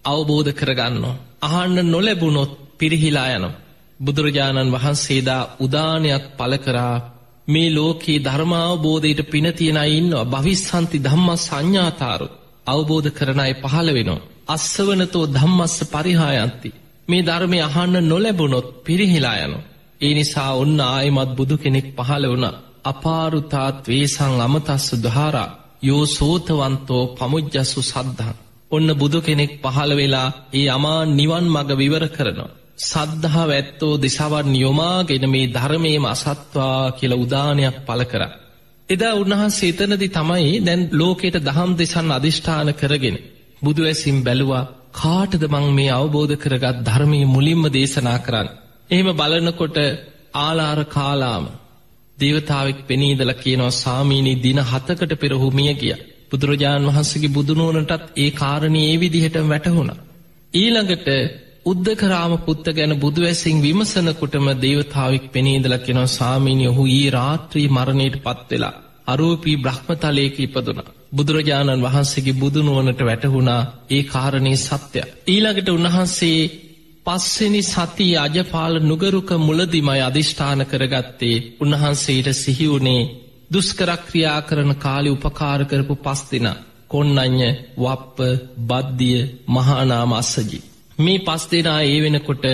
අවබෝධ 0.04 0.52
කරගන්නවා. 0.52 1.20
අහන්න 1.42 1.76
නොලැබුණොත් 1.90 2.52
පිරිහිලා 2.78 3.28
යනම්. 3.30 3.54
බුදුරජාණන් 4.00 4.72
වහන්සේදා 4.72 5.48
උදානයක් 5.60 6.24
පලකරා 6.38 6.96
මේ 7.48 7.74
ලෝකයේ 7.74 8.24
ධර්මාවබෝධයට 8.24 9.20
පිනතියෙන 9.30 9.80
ඉන්නවා 9.90 10.24
භවිස්සන්ති 10.24 10.98
ධම්ම 10.98 11.28
සංඥාතාරු 11.38 12.26
අවබෝධ 12.66 13.10
කරන 13.10 13.40
අය 13.40 13.52
පහළ 13.54 13.90
වෙනවා. 13.94 14.35
අස්සවනතෝ 14.46 15.26
ධම්මස්ස 15.26 15.76
පරිහායන්ති. 15.84 16.68
මේ 17.08 17.22
ධර්මය 17.22 17.58
අහන්න 17.60 17.96
නොලැබුණොත් 18.08 18.68
පිරිහිලා 18.84 19.38
යනු. 19.38 19.58
ඒ 20.00 20.12
නිසා 20.14 20.52
ඔන්න 20.54 20.80
ආයමත් 20.86 21.30
බුදු 21.36 21.56
කෙනෙක් 21.56 21.86
පහළ 21.96 22.24
වුණ 22.28 22.46
අපාරුතාත් 22.84 23.78
වේසං 23.88 24.34
අමතස්ස 24.40 24.86
දහාරා 25.02 25.50
යෝ 25.82 26.04
සෝතවන්තෝ 26.08 27.02
පමුද්ජස්සු 27.16 27.80
සද්ධහන්. 27.82 28.36
ඔන්න 28.70 28.88
බුදු 28.94 29.18
කෙනෙක් 29.20 29.52
පහළ 29.62 29.92
වෙලා 29.96 30.28
ඒ 30.52 30.66
අමා 30.68 31.00
නිවන් 31.10 31.46
මඟ 31.46 31.72
විවර 31.74 32.04
කරනවා. 32.08 32.54
සද්ධහා 32.82 33.48
ඇත්තෝ 33.48 33.94
දෙසවන් 33.96 34.48
යොමාගෙන 34.56 35.24
මේ 35.30 35.46
ධර්මයම 35.46 36.04
අසත්වා 36.04 36.80
කියල 36.92 37.12
උදානයක් 37.14 37.76
පල 37.86 38.02
කර. 38.04 38.22
එදා 38.88 39.14
උන්වහන්සේ 39.14 39.70
එතනදි 39.72 40.08
තමයි 40.08 40.52
දැන් 40.60 40.82
ලෝකෙට 40.92 41.36
දහම් 41.44 41.70
දෙසන් 41.78 42.08
අධිෂ්ඨාන 42.10 42.70
කරගෙන. 42.74 43.16
බුදු 43.62 43.82
ඇසිම් 43.84 44.16
බැලුවා 44.22 44.64
කාටද 44.94 45.44
මං 45.46 45.66
මේ 45.72 45.90
අවබෝධ 45.90 46.34
කරගත් 46.36 46.82
ධර්මය 46.84 47.20
මුලින්ම 47.26 47.62
දේශනා 47.68 48.18
කරන්න. 48.18 48.48
එහෙම 48.90 49.08
බලනකොට 49.12 49.78
ආලාර 50.36 50.80
කාලාම 50.86 51.46
දේවතාවෙක් 52.18 52.78
පෙනීදල 52.86 53.32
කියනවා 53.34 53.76
සාමීනී 53.76 54.42
දින 54.42 54.60
හතකට 54.62 55.12
පෙරහුමිය 55.14 55.72
ගිය. 55.74 55.94
බුදුරජාණන් 56.30 56.88
වහන්සගේ 56.88 57.28
බුදුනුවනටත් 57.28 58.04
ඒ 58.16 58.30
කාරණය 58.32 58.80
ඒ 58.84 58.96
විදිහට 58.96 59.36
වැටහුණ. 59.44 59.92
ඊළඟට 60.52 61.08
උද්දකරාම 61.66 62.32
පුත්ත 62.38 62.66
ගැන 62.70 62.92
බුදුවැසින් 62.96 63.62
විමසනකොටම 63.62 64.48
දේවතාවක් 64.56 65.24
පෙනීදල 65.32 65.74
කෙනව 65.78 66.06
සාමීනය 66.10 66.66
ඔහු 66.66 66.84
ඒ 66.92 67.08
රාත්‍රී 67.10 67.68
මරණයට 67.68 68.16
පත්වෙලා. 68.18 68.74
අරූපී 69.06 69.56
බ්‍රහ්මතලයක 69.56 70.36
ඉපදුන. 70.40 70.80
බුදුරජාණන් 71.16 71.84
වහන්සේගේ 71.84 72.38
බුදුනුවනට 72.40 73.00
වැටහුණා 73.00 73.62
ඒ 73.90 74.02
කාරණය 74.04 74.54
සත්‍යය. 74.58 75.04
ඊළඟට 75.26 75.68
උන්වහන්සේ 75.70 76.40
පස්සෙනි 77.06 77.62
සති 77.64 78.06
අජපාල 78.16 78.74
නුගරුක 78.82 79.30
මුලදිමයි 79.38 80.00
අධිෂ්ඨාන 80.00 80.60
කරගත්තේ 80.64 81.36
උන්වහන්සේට 81.60 82.28
සිහිවුණේ 82.34 83.02
දුස්කරක්‍රියා 83.50 84.40
කරන 84.42 84.72
කාලි 84.76 85.10
උපකාර 85.10 85.60
කරපු 85.64 85.94
පස් 85.96 86.20
දෙෙන 86.30 86.48
කොන්නඥ 86.88 87.50
වප්ප 87.76 88.18
බද්ධිය 88.62 89.20
මහානාම 89.48 90.12
අස්සජි. 90.12 90.58
මේ 90.98 91.18
පස් 91.18 91.42
දෙනා 91.50 91.80
ඒ 91.84 91.98
වෙනකොට 92.02 92.44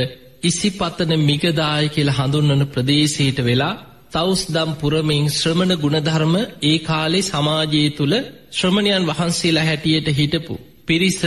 ඉසිපතන 0.42 1.12
මිගදාය 1.20 1.84
කියලා 1.88 2.18
හඳුන්වන 2.18 2.62
ප්‍රදේශයට 2.66 3.38
වෙලා 3.44 3.74
තවස්දම් 4.12 4.70
පුරමින් 4.74 5.24
ශ්‍රමණ 5.30 5.72
ගුණධර්ම 5.76 6.34
ඒ 6.62 6.76
කාලේ 6.80 7.24
සමාජයේ 7.24 7.90
තුළ 7.90 8.14
ශ්‍රමණයන් 8.50 9.08
වහන්සේලා 9.08 9.64
හැටියට 9.64 10.08
හිටපු. 10.10 10.54
පිරිස 10.86 11.20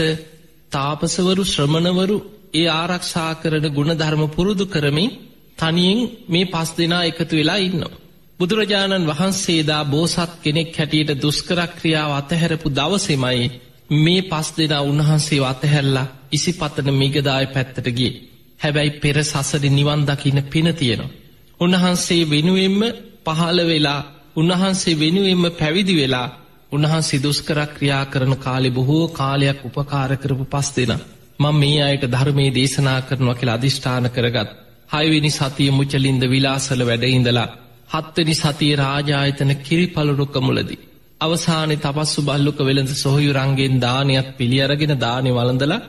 තාපසවරු 0.72 1.44
ශ්‍රමණවරු 1.44 2.18
ඒ 2.54 2.66
ආරක්ෂා 2.72 3.32
කරන 3.34 3.66
ගුණධර්ම 3.70 4.22
පුරුදු 4.28 4.64
කරමින් 4.66 5.10
තනියෙන් 5.58 6.00
මේ 6.28 6.46
පස් 6.46 6.70
දෙනා 6.74 7.04
එකතු 7.04 7.34
වෙලා 7.36 7.58
ඉන්නවා. 7.58 8.00
බුදුරජාණන් 8.40 9.08
වහන්සේදා 9.08 9.82
බෝසත් 9.86 10.32
කෙනෙක් 10.42 10.70
හැටියට 10.74 11.10
දුස්කරක්‍රියාව 11.16 12.10
අතහැරපු 12.12 12.68
දවසෙමයි 12.70 13.46
මේ 13.96 14.22
පස් 14.22 14.48
දෙනා 14.56 14.82
උන්වහන්සේ 14.82 15.44
අතහැරලා 15.44 16.12
ඉසි 16.32 16.52
පතන 16.52 16.88
මිගදාය 16.94 17.46
පැත්තටගේ 17.48 18.12
හැබැයි 18.60 18.98
පෙර 18.98 19.16
සසරි 19.24 19.68
නිවන් 19.70 20.00
දකින්න 20.04 20.40
පින 20.44 20.68
තියෙනවා. 20.74 21.25
උන්වහන්සේ 21.60 22.22
වෙනුවෙන්ම 22.26 22.80
පහළ 23.26 23.60
වෙලා 23.64 24.00
උන්වහන්සේ 24.36 24.94
වෙනුවෙන්ම 24.94 25.44
පැවිදි 25.52 25.94
වෙලා 25.96 26.28
උන්වහන්සේ 26.72 27.22
දුස්කරක් 27.22 27.70
ක්‍රියා 27.74 28.04
කරන 28.04 28.34
කාලෙ 28.36 28.70
බොහෝ 28.70 29.04
කාලයක් 29.10 29.58
උපකාර 29.64 30.10
කරපු 30.16 30.44
පස් 30.46 30.68
දෙෙන. 30.76 31.00
මං 31.38 31.54
මේ 31.54 31.80
අයට 31.82 32.04
ධර්මයේ 32.06 32.54
දේශනා 32.54 33.00
කරනවා 33.00 33.34
කියලා 33.34 33.56
අධිෂ්ඨාන 33.56 34.06
කරගත්. 34.10 34.50
හයවෙනි 34.92 35.30
සතිය 35.30 35.70
මුචලින්ද 35.70 36.22
විලාසල 36.24 36.80
වැඩඉඳලා 36.82 37.48
හත්වනි 37.90 38.34
සතිය 38.34 38.74
රාජායතන 38.76 39.50
කිරිපලුරුක්ක 39.58 40.36
මුලදී. 40.40 40.82
අවසානය 41.20 41.76
තපස්සු 41.76 42.20
බල්ලුක 42.22 42.58
වෙළඳ 42.60 42.90
සොහයුරන්ගෙන් 42.94 43.74
දානයක් 43.80 44.28
පිළියරගෙන 44.38 44.94
දානය 44.98 45.30
වලඳලා 45.30 45.86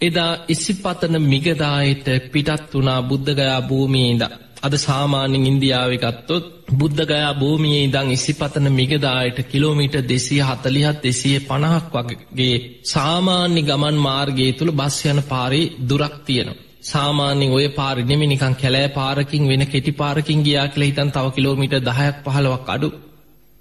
එදා 0.00 0.32
ඉසිපතන 0.48 1.14
මිගදායට 1.22 2.06
පිටත් 2.32 2.72
වනා 2.72 3.00
බුද්ධගයා 3.02 3.60
භූමියේද. 3.62 4.22
අද 4.62 4.74
සාමාන්‍යින් 4.78 5.46
ඉන්දියාවගත්තොත් 5.46 6.44
බුද්ධගයා 6.72 7.30
භූමියයේ 7.34 7.84
ඉදං 7.84 8.10
ඉසිපතන 8.10 8.66
මිගදායට 8.70 9.38
කිලෝමීට 9.44 9.96
දෙසිය 10.08 10.40
හතලිහත් 10.40 10.98
දෙසිය 11.02 11.38
පණහක් 11.40 11.94
වගේ 11.94 12.56
සාමාන්‍ය 12.84 13.62
ගමන් 13.62 13.96
මාර්ගයේ 13.98 14.52
තුළ 14.52 14.72
බස්යන 14.72 15.18
පාරි 15.24 15.62
දුරක් 15.88 16.14
තියෙනවා. 16.26 16.60
සාමාන්‍යෙන් 16.82 17.52
ඔය 17.52 17.66
පාරි 17.70 18.02
නෙමිනිකං 18.02 18.54
කැලෑ 18.54 18.88
පාරකින් 18.90 19.48
වෙන 19.48 19.64
කෙටි 19.66 19.92
පාරකින් 19.92 20.40
ගියා 20.42 20.68
කියල 20.68 20.84
හිතන් 20.84 21.10
තව 21.10 21.26
කිලෝමිට 21.30 21.74
දහයක් 21.80 22.16
පහලවක් 22.24 22.66
අඩු. 22.68 22.88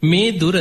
මේ 0.04 0.30
දුර 0.34 0.58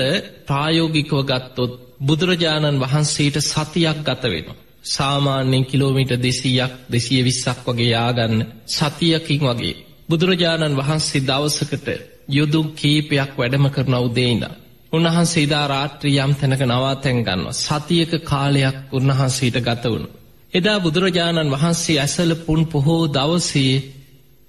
ප්‍රායෝගිකව 0.46 1.20
ගත්තොත් 1.24 1.72
බුදුරජාණන් 2.00 2.80
වහන්සේට 2.80 3.36
සතියක් 3.42 3.98
ගත 4.00 4.22
වෙනවා. 4.26 4.58
සාමාන්‍යෙන් 4.86 5.64
කිලෝමිට 5.64 6.12
දෙසීයක් 6.18 6.72
දෙසිය 6.92 7.22
විස්සක් 7.24 7.58
වගේ 7.66 7.90
යාගන්න 7.90 8.36
සතියකින් 8.68 9.46
වගේ. 9.46 9.89
බුදුරජාණන් 10.10 10.76
වහන්සේ 10.76 11.22
දවසකට 11.22 11.88
යුදුම් 12.28 12.66
කීපයක් 12.72 13.32
වැඩම 13.34 13.66
කරන 13.68 13.94
උදේඉද. 13.98 14.44
උන්වහන්සේ 14.92 15.46
දා 15.46 15.66
රාත්‍රී 15.66 16.20
යම් 16.20 16.32
තැනක 16.34 16.62
නවාතැන් 16.64 17.18
ගන්නවා 17.20 17.58
සතියක 17.58 18.12
කාලයක් 18.24 18.76
උන්වහන්සේට 18.92 19.56
ගත 19.60 19.84
වුණු. 19.86 20.08
එදා 20.52 20.78
බුදුරජාණන් 20.78 21.52
වහන්සේ 21.52 21.98
ඇසල 21.98 22.32
පුන් 22.36 22.62
පොහෝ 22.66 23.04
දවසේ 23.08 23.74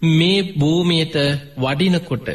මේ 0.02 0.40
භූමියට 0.54 1.16
වඩිනකොට 1.58 2.28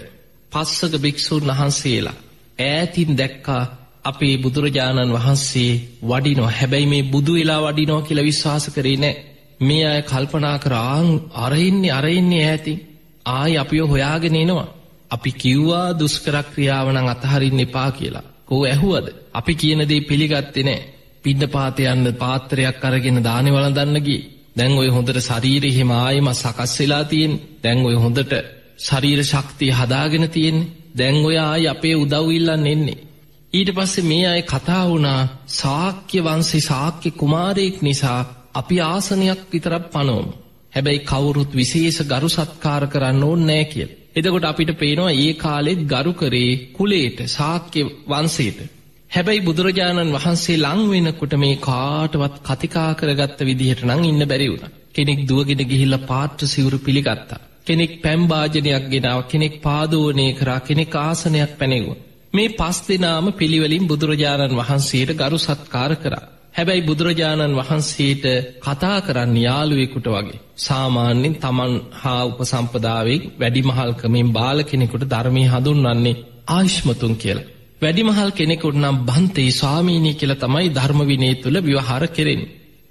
පස්සක 0.53 0.93
භික්‍ෂූන් 0.97 1.45
වහන්සේලා 1.49 2.21
ඈතින් 2.59 3.11
දැක්කා 3.15 3.63
අපේ 4.05 4.35
බුදුරජාණන් 4.39 5.13
වහන්සේ 5.13 5.73
වඩිනෝ 6.03 6.51
හැබැයි 6.51 6.87
මේ 6.87 7.03
බුදු 7.05 7.33
වෙලා 7.35 7.61
වඩිනෝ 7.63 8.01
කියල 8.03 8.21
විශ්වාස 8.23 8.67
කරේ 8.71 8.97
නෑ 8.97 9.15
මේ 9.61 9.85
අය 9.85 10.03
කල්පනා 10.03 10.59
කරාං 10.59 11.09
අරඉන්නේ 11.37 11.93
අරඉන්නේ 11.93 12.45
ඇතින් 12.47 12.79
ආය 13.27 13.53
අපිෝ 13.57 13.89
හොයාගෙන 13.89 14.37
එනවා. 14.37 14.73
අපි 15.11 15.31
කිව්වා 15.35 15.99
දුස්කරක්‍රියාවනං 15.99 17.09
අතහරින්න 17.09 17.61
එපා 17.61 17.91
කියලා. 17.91 18.27
කෝ 18.45 18.63
ඇහුවද? 18.65 19.07
අපි 19.33 19.53
කියනදේ 19.55 20.01
පිළිගත්තේ 20.01 20.65
නෑ. 20.65 20.81
පිඩ 21.25 21.43
පාතයන්න 21.49 22.07
පාත්‍රයක් 22.15 22.85
අරගෙන 22.85 23.19
දානවලදන්නගේ 23.25 24.23
දැන් 24.57 24.73
ඔය 24.73 24.89
හොඳට 24.89 25.19
ශරීරය 25.21 25.71
හෙම 25.71 25.91
ආයම 25.93 26.29
සකස් 26.33 26.73
වෙලා 26.81 27.05
තියෙන් 27.05 27.35
දැන් 27.63 27.79
ඔය 27.85 27.97
හොඳට 27.97 28.33
ශරීර 28.79 29.21
ශක්තිය 29.25 29.73
හදාගෙන 29.73 30.27
තියෙන්නේ. 30.29 30.71
දැන් 30.95 31.17
ඔය 31.25 31.37
ආය 31.41 31.65
අපේ 31.67 31.97
උදව්ඉල්ලන්න 31.97 32.67
එන්නේ. 32.67 33.05
ඊට 33.53 33.71
පස්සේ 33.73 34.05
මේ 34.05 34.27
අය 34.27 34.43
කතා 34.45 34.85
වුණා 34.89 35.21
සාක්‍ය 35.53 36.19
වන්සේ 36.21 36.63
සාක්‍ය 36.63 37.11
කුමාරයෙක් 37.13 37.77
නිසා 37.83 38.21
අපි 38.55 38.77
ආසනයක් 38.83 39.41
විතරක් 39.53 39.85
පනෝම. 39.93 40.27
හැබැයි 40.77 41.05
කවුරුත් 41.05 41.53
විශේෂ 41.55 41.99
ගරු 42.05 42.29
සත්කාර 42.29 42.83
කරන්න 42.87 43.23
ඕන්න 43.23 43.47
නෑ 43.47 43.65
කියල්. 43.67 43.91
එදකොට 44.15 44.45
අපිට 44.45 44.73
පේනවා 44.77 45.13
ඒ 45.17 45.33
කාලෙත් 45.37 45.83
ගරු 45.87 46.13
කරේ 46.15 46.51
කුලේට 46.73 47.21
සාක්‍ය 47.29 47.83
වන්සේට. 48.07 48.61
හැබැයි 49.11 49.43
බුදුරජාණන් 49.43 50.15
වහන්සේ 50.15 50.57
ලංවෙනකොට 50.59 51.35
මේ 51.37 51.57
කාටවත් 51.63 52.37
කතිකා 52.43 52.91
කරගත්ත 52.95 53.41
විදිහට 53.43 53.85
නං 53.85 54.05
ඉන්න 54.05 54.23
බැරිවුණ. 54.25 54.73
කෙනෙක් 54.93 55.21
දුවගෙන 55.25 55.63
ගිහිල්ල 55.65 55.99
පාට්ට 56.05 56.47
සිවුරු 56.47 56.79
පිළිගත්තා. 56.81 57.45
කෙනෙක් 57.67 57.93
පැම්භාජනයක් 58.03 58.85
ගෙනාව 58.87 59.21
කෙනෙක් 59.27 59.55
පාදෝනය 59.63 60.27
කරා 60.35 60.61
කෙනෙක් 60.61 60.95
ආසනයක් 60.99 61.53
පැනෙගුව. 61.59 61.97
මේ 62.33 62.55
පස් 62.55 62.79
දෙනාම 62.85 63.27
පිළිවලින් 63.33 63.85
බුදුරජාණන් 63.85 64.59
වහන්සේට 64.59 65.11
ගරු 65.15 65.39
සත්කාර 65.41 65.93
කරා. 65.97 66.25
හැබැයි 66.57 66.83
බුදුරජාණන් 66.83 67.57
වහන්සේට 67.57 68.25
කතා 68.61 68.99
කරන්න 69.01 69.37
යාළුවෙකුට 69.39 70.07
වගේ. 70.09 70.41
සාමාන්‍යෙන් 70.59 71.35
තමන් 71.37 71.75
හා 71.95 72.23
උපසම්පදාවෙක් 72.25 73.23
වැඩිමහල්කමින් 73.41 74.29
බාල 74.33 74.59
කෙනෙකුට 74.63 75.05
ධර්මය 75.05 75.43
හඳුන්වන්නේ 75.47 76.21
ආශ්මතුන් 76.49 77.15
කියලා. 77.17 77.51
වැඩිමහල් 77.83 78.31
කෙනෙකුට 78.31 78.77
නම් 78.77 78.97
බන්තේ 79.01 79.51
ස්වාමීනී 79.53 80.15
කියල 80.15 80.35
තමයි 80.35 80.69
ධර්මවිනේ 80.71 81.35
තුළ 81.35 81.59
විවහාර 81.61 82.05
කෙරෙන්. 82.09 82.43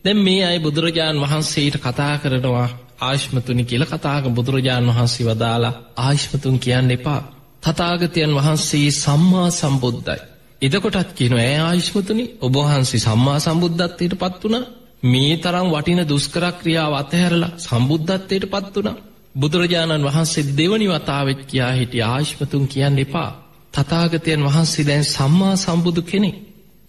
දැම් 0.05 0.19
මේ 0.19 0.41
අයි 0.45 0.59
බුදුරජාණන් 0.59 1.23
වහන්සේට 1.23 1.75
කතා 1.77 2.13
කරනවා 2.17 2.69
ආශ්මතුනි 3.01 3.63
කියල 3.63 3.83
කතාක 3.85 4.25
බුදුරජාණන් 4.29 4.89
වහන්සේ 4.89 5.25
වදාලා 5.25 5.77
ආශ්මතුන් 5.97 6.57
කියන්න 6.59 6.91
එපා. 6.91 7.21
තතාගතයන් 7.63 8.31
වහන්සේ 8.35 8.87
සම්මා 8.93 9.49
සම්බුද්ධයි. 9.51 10.21
එදකොටත් 10.61 11.09
කියන 11.13 11.33
ඇ 11.35 11.57
ආශ්මතුනි 11.61 12.25
ඔබහන්සේ 12.41 12.99
සම්මා 12.99 13.39
සම්බුද්ධත්වයට 13.39 14.13
පත් 14.15 14.41
වුණ 14.43 14.65
මේ 15.03 15.33
තරම් 15.37 15.67
වටින 15.69 16.01
දුස්කරක්‍රියාව 16.03 16.93
අතහැරලා 16.93 17.51
සම්බුද්ධත්වයට 17.59 18.45
පත් 18.45 18.75
වුණ 18.75 19.01
බුදුරජාණන් 19.35 20.05
වහන්සේ 20.05 20.49
දෙවනි 20.53 20.87
වතාවත් 20.87 21.41
කියා 21.45 21.73
හිටිය 21.73 22.03
ආශ්මතුන් 22.03 22.65
කියන්න 22.67 22.99
එපා. 22.99 23.31
තතාගතයන් 23.73 24.41
වහන්සේ 24.43 24.87
දැන් 24.87 25.05
සම්මා 25.05 25.55
සම්බුදු 25.55 26.01
කෙනෙක්. 26.01 26.35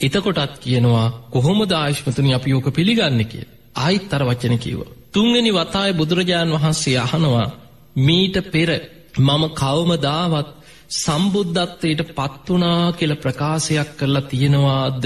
එතකොටත් 0.00 0.54
කියනවා 0.60 1.08
කොහොම 1.30 1.60
දාශ්මතුනි 1.64 2.34
අපි 2.34 2.50
යෝක 2.50 2.68
පිළිගන්න 2.70 3.20
කිය. 3.24 3.44
ආයිත් 3.76 4.12
අර 4.14 4.22
වචන 4.24 4.58
කිව. 4.58 4.78
තුන්ගනි 5.12 5.50
වතාය 5.52 5.90
බුදුරජාණන් 5.92 6.54
වහන්සේ 6.54 6.98
අහනවා 6.98 7.48
මීට 7.96 8.36
පෙර 8.52 8.70
මම 9.18 9.42
කවමදාවත් 9.52 10.55
සම්බුද්ධත්වයට 10.90 12.00
පත්වනා 12.10 12.92
කියල 12.92 13.12
ප්‍රකාශයක් 13.16 13.90
කරලා 13.96 14.22
තියෙනවාද 14.22 15.04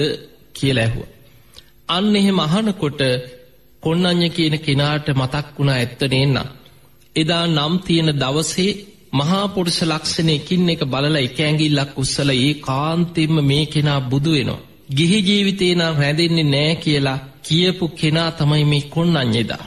කියල 0.52 0.78
ඇහුව. 0.78 1.04
අන්න 1.88 2.16
එහෙ 2.16 2.32
මහනකොට 2.32 3.00
කොන්නඥ 3.82 4.28
කියන 4.28 4.56
කෙනාට 4.58 5.06
මතක් 5.10 5.46
වුණා 5.56 5.76
ඇත්තනෙන්න. 5.76 6.38
එදා 7.16 7.44
නම් 7.46 7.74
තියෙන 7.78 8.10
දවසේ 8.14 8.78
මහාපුරුෂ 9.12 9.80
ලක්ෂණයකින් 9.82 10.68
එක 10.68 10.82
බලල 10.84 11.16
එක 11.18 11.38
ඇගිල්ලක් 11.40 11.92
උත්සල 11.96 12.30
ඒ 12.30 12.52
කාන්තෙම 12.60 13.34
මේ 13.42 13.64
කෙනා 13.66 14.00
බුදුවෙනවා. 14.02 14.64
ගිහි 14.90 15.18
ජීවිතේ 15.22 15.74
නම් 15.74 15.94
රැඳෙන්නේ 15.96 16.46
නෑ 16.46 16.74
කියලා 16.76 17.18
කියපු 17.42 17.86
කෙනා 17.90 18.30
තමයි 18.32 18.64
මේ 18.64 18.88
කොන්නඥෙදා. 18.88 19.64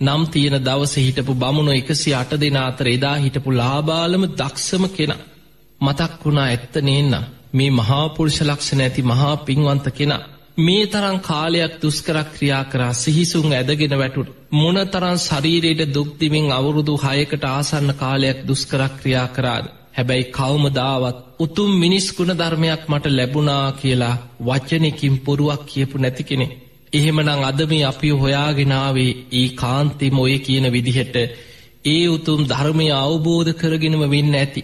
නම් 0.00 0.22
තියෙන 0.26 0.56
දවස 0.60 0.94
හිටපු 0.98 1.34
බමුණු 1.34 1.72
එකසි 1.72 2.10
අට 2.14 2.32
දෙන 2.40 2.56
අතර 2.58 2.86
එදා 2.88 3.16
හිටපු 3.16 3.50
ලාබාලම 3.52 4.24
දක්ෂම 4.32 4.84
කෙනා. 4.88 5.22
මතක් 5.80 6.12
වුණා 6.22 6.46
ඇත්ත 6.46 6.74
නේන්න 6.82 7.14
මේ 7.52 7.70
මහාපුරුෂ 7.72 8.38
ලක්ෂණ 8.42 8.80
ඇති 8.80 9.02
මහා 9.04 9.34
පින්වන්ත 9.38 9.86
කෙනා. 9.90 10.22
මේ 10.58 10.86
තරං 10.86 11.18
කාලයක් 11.20 11.72
දුස්කරක් 11.82 12.28
ක්‍රියා 12.34 12.64
කරා 12.64 12.92
සිහිසුන් 12.94 13.52
ඇදගෙන 13.52 13.94
වැටුට 13.98 14.34
මොන 14.52 14.76
තරන් 14.86 15.18
ශරීරයට 15.18 15.94
දුක්තිමින් 15.94 16.46
අවුරුදු 16.52 16.94
හයකට 16.98 17.44
ආසන්න 17.46 17.90
කාලයක් 17.94 18.38
දුස්කරක් 18.48 18.92
ක්‍රියා 19.00 19.28
කරාද. 19.28 19.66
හැබැයි 19.92 20.30
කවමදාවත් 20.30 21.18
උතුම් 21.38 21.70
මිනිස්කුණ 21.76 22.32
ධර්මයක් 22.32 22.82
මට 22.88 23.04
ලැබුණා 23.10 23.66
කියලා 23.72 24.16
වචනකින් 24.40 25.16
පොරුවක් 25.20 25.62
කියපු 25.66 25.96
නැති 25.98 26.24
කෙනෙ. 26.24 26.46
එහෙමනං 26.92 27.30
අදම 27.42 27.72
අපි 27.84 28.10
හොයාගෙනාවේ 28.12 29.12
ඒ 29.32 29.48
කාන්තිම 29.54 30.16
ඔය 30.18 30.34
කියන 30.38 30.66
විදිහට 30.72 31.16
ඒ 31.86 32.04
උතුම් 32.08 32.40
ධර්මය 32.44 32.86
අවබෝධ 32.96 33.52
කරගෙනම 33.52 34.02
වෙන්න 34.10 34.34
ඇති. 34.34 34.62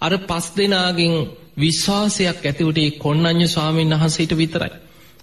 අර 0.00 0.12
පස් 0.20 0.46
දෙනාගෙන් 0.56 1.14
විශ්වාසයක් 1.56 2.40
ඇතිවට 2.42 2.78
කොන්නඥ 2.98 3.46
ස්වාමීන් 3.46 3.94
වහන්සේට 3.94 4.32
විතරයි. 4.32 4.72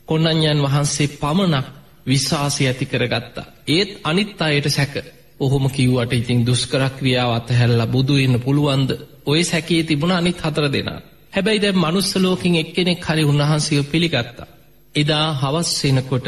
කොන්නඥන් 0.05 0.59
වහන්සේ 0.61 1.13
පමණක් 1.13 1.67
විශ්වාසය 2.07 2.61
ඇති 2.65 2.85
කරගත්තා. 2.85 3.51
ඒත් 3.67 3.89
අනිත් 4.03 4.41
අයට 4.41 4.67
සැක 4.69 4.93
ඔහොම 5.39 5.65
කිව්වට 5.69 6.13
ඉතින් 6.13 6.45
දුස්කරක්‍රියාව 6.45 7.31
අතහැල්ලා 7.31 7.87
බුදු 7.87 8.15
ඉන්න 8.17 8.35
පුළුවන්ද 8.39 8.89
ඔය 9.25 9.41
සැකේ 9.43 9.83
තිබුණ 9.83 10.11
අනිත් 10.11 10.39
හතර 10.41 10.65
දෙනා. 10.71 10.99
හැබැයි 11.33 11.61
දැ 11.61 11.73
මනුස්සලෝකින් 11.73 12.55
එක්කෙනෙක් 12.55 13.01
හරි 13.05 13.23
උන්වහන්සේව 13.23 13.83
පිළිගත්තා. 13.85 14.51
එදා 14.95 15.27
හවස්සෙනකොට 15.33 16.27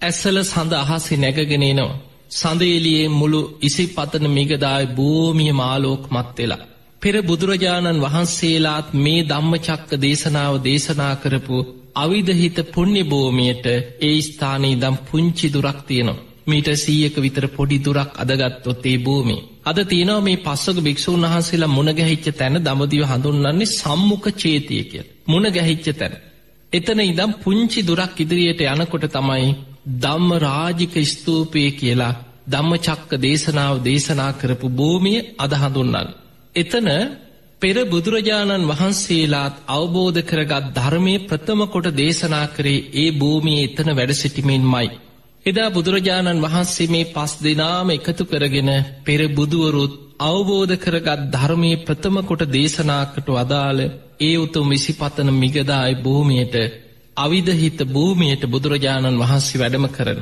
ඇස්සල 0.00 0.38
සඳ 0.42 0.72
අහසි 0.74 1.14
නැගගෙනනවා. 1.16 2.00
සඳේලියේ 2.30 3.08
මුළු 3.10 3.40
ඉසි 3.62 3.84
පතන 3.86 4.26
මිගදායි 4.28 4.86
භූමිය 4.88 5.52
මාලෝක් 5.52 6.02
මත්වෙලා. 6.10 6.64
පෙර 7.06 7.18
බුදුරජාණන් 7.22 8.00
වහන්සේලාත් 8.00 8.86
මේ 8.96 9.18
ධම්ම 9.22 9.52
චක්ක 9.58 9.90
දේශනාව 10.00 10.54
දේශනා 10.60 11.14
කරපු 11.16 11.58
අවිධහිත 11.96 12.58
පුුණ්‍ය 12.68 13.02
භූමියයට 13.04 13.66
ඒ 14.02 14.16
ස්ථානී 14.20 14.74
දම් 14.74 14.96
පුංචි 15.06 15.48
දුරක් 15.48 15.78
තියනවා. 15.86 16.22
මීට 16.46 16.68
සීයක 16.76 17.16
විතර 17.16 17.46
පොඩි 17.48 17.78
දුරක් 17.80 18.10
අදගත්තොත් 18.14 18.82
ඒ 18.84 18.96
භූමි. 18.98 19.36
අද 19.64 19.78
තියෙනවා 19.84 20.20
මේ 20.20 20.36
පස්සක 20.38 20.76
භික්‍ෂූන් 20.78 21.24
වහන්සේලා 21.24 21.70
මුණ 21.70 21.90
ගැහිච්ච 21.92 22.26
තැන 22.32 22.56
දමදිව 22.60 23.04
හඳුන්න්නන්නේ 23.04 23.72
සම්මුඛ 23.72 24.28
චේතිය 24.34 24.82
කිය. 24.84 25.06
මුණ 25.26 25.46
ගැහිච්ච 25.50 25.86
තැන. 25.92 26.14
එතන 26.72 27.00
ඉදම් 27.04 27.32
පුංචි 27.38 27.80
දුරක් 27.82 28.20
ඉදිරියට 28.20 28.66
යනකොට 28.66 29.06
තමයි 29.12 29.48
දම්ම 29.96 30.30
රාජික 30.40 30.94
ස්තූපය 31.06 31.66
කියලා 31.72 32.14
දම්ම 32.46 32.72
චක්ක 32.78 33.10
දේශනාව 33.20 33.74
දේශනා 33.84 34.32
කරපු 34.32 34.66
භූමිය 34.74 35.18
අදහඳුන්නන්න. 35.38 36.08
එතන 36.56 36.88
පෙර 37.62 37.76
බුදුරජාණන් 37.86 38.68
වහන්සේලාත් 38.68 39.54
අවබෝධ 39.68 40.20
කරගත් 40.22 40.66
ධර්මය 40.74 41.14
ප්‍රථම 41.22 41.60
කොට 41.66 41.88
දේශනා 41.94 42.46
කරේ 42.48 42.86
ඒ 42.94 43.08
භූමිය 43.12 43.60
එතන 43.62 43.88
වැඩ 43.90 44.12
සිටිමෙන් 44.14 44.64
මයි. 44.66 44.88
එදා 45.46 45.68
බුදුරජාණන් 45.70 46.42
වහන්සේ 46.42 46.86
මේ 46.86 47.10
පස් 47.10 47.32
දෙනාම 47.40 47.88
එකතු 47.90 48.24
කරගෙන 48.24 48.70
පෙර 49.04 49.20
බුදුවරුත් 49.30 49.94
අවබෝධ 50.22 50.74
කරගත් 50.76 51.20
ධර්මය 51.30 51.72
ප්‍රථම 51.80 52.16
කොට 52.22 52.42
දේශනාකට 52.50 53.28
වදාළ 53.28 53.80
ඒ 54.20 54.34
උතුම් 54.36 54.66
විසිපතන 54.68 55.28
මිගදායි 55.34 56.00
භූමියයට 56.02 56.56
අවිධහිත 57.16 57.78
භූමියයට 57.88 58.44
බුදුරජාණන් 58.46 59.20
වහන්සේ 59.22 59.60
වැඩම 59.60 59.86
කරන. 59.88 60.20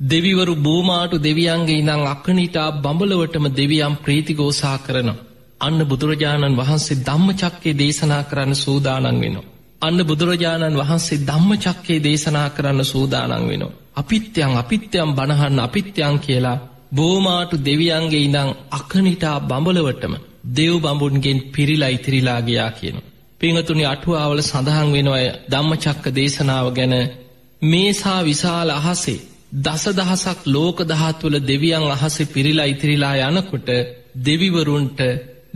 දෙවිවරු 0.00 0.54
බූමාටු 0.58 1.16
දෙවියන්ගේ 1.20 1.78
ඉනං 1.78 1.90
අක්කනිටා 2.06 2.68
බඹලවටම 2.76 3.46
දෙවියම් 3.52 3.94
ප්‍රීතිගෝසා 3.98 4.78
කරනවා. 4.80 5.27
අන්න 5.60 5.80
බුදුරජාණන් 5.84 6.56
වහන්සේ 6.56 7.00
ධම්ම 7.00 7.28
චක්කේ 7.34 7.74
දේශනා 7.74 8.22
කරන්න 8.22 8.54
සූදානන් 8.56 9.06
වෙනවා. 9.16 9.46
අන්න 9.82 10.00
බුදුරජාණන් 10.02 10.78
වහන්සේ 10.78 11.22
ධම්ම 11.22 11.50
චක්කේ 11.58 11.98
දේශනා 12.00 12.48
කරන්න 12.50 12.84
සූදානන් 12.84 13.32
වෙනවා. 13.42 13.76
අපිත්‍යයන් 13.94 14.54
අපිත්‍යයම් 14.56 15.10
බණහන්න 15.12 15.58
අපිත්‍යයන් 15.60 16.18
කියලා 16.18 16.58
බෝමාටු 16.92 17.56
දෙවියන්ගේ 17.60 18.24
ඉඳං 18.24 18.50
අකනිටා 18.70 19.36
බඹලවටම 19.42 20.14
දෙව් 20.50 20.74
බඹුන්ගෙන් 20.78 21.38
පිරිලා 21.48 21.88
ඉතිරිලාගයා 21.88 22.70
කියනු. 22.72 23.00
පිංහතුනි 23.40 23.84
අටුවාවල 23.84 24.42
සඳහන් 24.42 24.88
වෙනවය 24.92 25.24
ධම්මචක්ක 25.50 26.04
දේශනාව 26.12 26.66
ගැන 26.72 26.94
මේසා 27.62 28.20
විශාල 28.22 28.70
අහසේ 28.72 29.20
දස 29.56 29.84
දහසක් 29.90 30.40
ලෝක 30.46 30.78
දහත්වල 30.82 31.36
දෙවියන් 31.42 31.84
අහසේ 31.88 32.26
පිරිලා 32.26 32.66
ඉතිරිලා 32.66 33.16
යනකොට 33.26 33.68
දෙවිවරුන්ට 34.18 35.00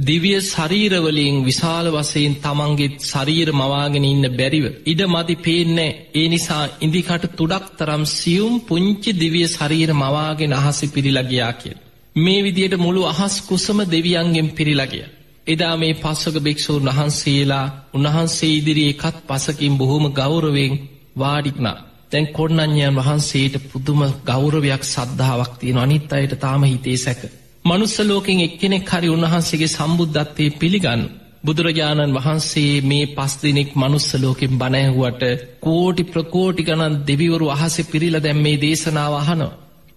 දිවිය 0.02 0.38
ශරීරවලින් 0.42 1.36
විශාල 1.42 1.86
වසයෙන් 1.90 2.34
තමන්ගේත් 2.36 2.94
ශරීර 3.02 3.48
මවාගෙන 3.52 4.04
ඉන්න 4.04 4.26
බැරිව. 4.32 4.66
ඉඩ 4.84 5.00
මදි 5.06 5.34
පේනෑ 5.38 5.90
ඒ 6.14 6.26
නිසා 6.28 6.64
ඉදිකට 6.80 7.24
තුඩක් 7.36 7.66
තරම් 7.78 8.04
සියුම් 8.10 8.54
පුංචි 8.60 9.10
දිවිය 9.14 9.46
ශරීර 9.48 9.90
මවාගෙන 9.94 10.52
අහසි 10.52 10.86
පිරිලගයා 10.88 11.52
කිය. 11.54 11.74
මේ 12.16 12.40
විදියට 12.42 12.76
මුළු 12.76 13.02
අහස් 13.04 13.34
කුසම 13.42 13.78
දෙවියන්ගෙන් 13.86 14.48
පිරිලගිය. 14.50 15.04
එදා 15.46 15.74
මේ 15.76 15.94
පස්සක 15.94 16.36
භික්‍ෂූන් 16.38 16.88
වහන්සේලා 16.88 17.66
උන්වහන්සේ 17.94 18.52
ඉදිරි 18.52 18.84
එකත් 18.88 19.16
පසකින් 19.26 19.74
බොහොම 19.78 20.04
ගෞරවෙන් 20.12 20.74
වාඩික්නා 21.18 21.78
තැන් 22.10 22.26
කොන්නඥයන් 22.28 22.96
වහන්සේට 22.96 23.54
පුදුම 23.68 24.00
ගෞරවයක් 24.24 24.82
සද්ධාවක් 24.84 25.52
තියෙන 25.58 25.78
අනිත් 25.78 26.12
අයට 26.12 26.34
තාම 26.38 26.62
හිතේ 26.64 26.98
සැක. 26.98 27.22
මනුස්සලෝකින් 27.64 28.40
එක්කෙනෙක් 28.40 28.88
හරි 28.90 29.09
උන්වහන්සේගේ 29.09 29.68
සම්බුද්ධත්වය 29.68 30.46
පිළිගන්න. 30.53 31.03
බුදුරජාණන් 31.44 32.14
වහන්සේ 32.14 32.72
මේ 32.83 33.07
පස් 33.09 33.35
දෙනෙක් 33.42 33.70
මනුස්සලෝකින් 33.75 34.59
බණැහුවට 34.59 35.22
කෝටි 35.61 36.05
ප්‍රකෝටි 36.05 36.62
ගණන් 36.62 36.96
දෙවිවරු 37.07 37.46
අහස 37.48 37.77
පිරිල 37.85 38.16
දැම් 38.18 38.38
මේ 38.38 38.61
දේශනාව 38.61 39.14
අහනො. 39.14 39.48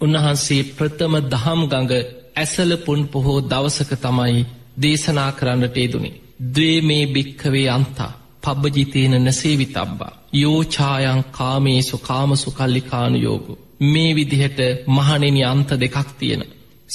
උන්වහන්සේ 0.02 0.68
ප්‍රථම 0.72 1.14
දහම් 1.24 1.62
ගඟ 1.66 1.94
ඇසල 2.36 2.72
පුන් 2.78 3.02
පොහෝ 3.08 3.40
දවසක 3.44 3.92
තමයි 3.98 4.46
දේශනා 4.82 5.32
කරන්නට 5.32 5.76
ඒදුනේ. 5.78 6.18
දේ 6.56 6.78
මේ 6.82 7.06
භික්කවේ 7.08 7.68
අන්තා 7.70 8.12
පබ්බජිතයන 8.44 9.14
නසේවි 9.24 9.68
තබ්බා. 9.68 10.18
යෝචායන් 10.34 11.22
කාමේසු 11.32 11.98
කාමසු 12.00 12.50
කල්ලිකානු 12.52 13.18
යෝගු. 13.18 13.54
මේ 13.84 14.12
විදිහට 14.16 14.60
මහනෙනි 14.88 15.42
අන්ත 15.44 15.70
දෙකක් 15.76 16.10
තියෙන. 16.20 16.44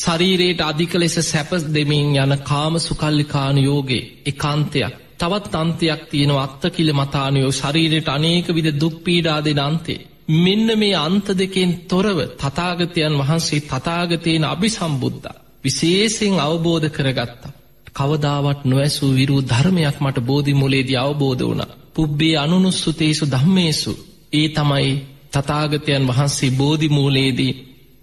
ශරීරයට 0.00 0.60
අධික 0.62 0.92
ලෙස 0.94 1.16
සැපස් 1.22 1.62
දෙමින් 1.68 2.08
යන 2.16 2.32
කාම 2.42 2.74
සුකල්ලිකානු 2.78 3.60
යෝගේ 3.62 4.04
එකන්තයක් 4.26 4.94
තවත් 5.18 5.54
අන්තයක් 5.54 6.02
තියෙන 6.10 6.32
අත්ත 6.36 6.62
කිල 6.70 6.88
මතානයෝ 6.92 7.50
ශරීරයට 7.52 8.08
අනේක 8.08 8.46
විද 8.48 8.68
දුක්පීඩා 8.74 9.40
දෙන 9.40 9.60
අන්තේ. 9.60 10.00
මෙන්න 10.36 10.68
මේ 10.78 10.96
අන්ත 10.96 11.26
දෙකෙන් 11.34 11.72
තොරව 11.86 12.18
තතාගතයන් 12.34 13.14
වහන්සේ 13.18 13.60
තතාගතයෙන් 13.62 14.44
අභි 14.46 14.70
සම්බුද්ධ. 14.70 15.28
විශේසිෙන් 15.64 16.34
අවබෝධ 16.40 16.88
කරගත්තා. 16.90 17.56
කවදාවත් 17.94 18.60
නොවැසූ 18.64 19.10
විරූ 19.12 19.42
ධර්මයක් 19.42 19.96
මට 20.00 20.18
බෝධි 20.20 20.54
මුලේදී 20.54 20.98
අවබෝධ 20.98 21.42
වුණ. 21.42 21.62
පුබ්බේ 21.94 22.36
අනුනුස්සතේසු 22.36 23.24
ධම්මේසු 23.26 23.92
ඒ 24.32 24.48
තමයි 24.48 24.90
තතාගතයන් 25.32 26.04
වහන්සේ 26.06 26.50
බෝධිමූලේදී 26.52 27.52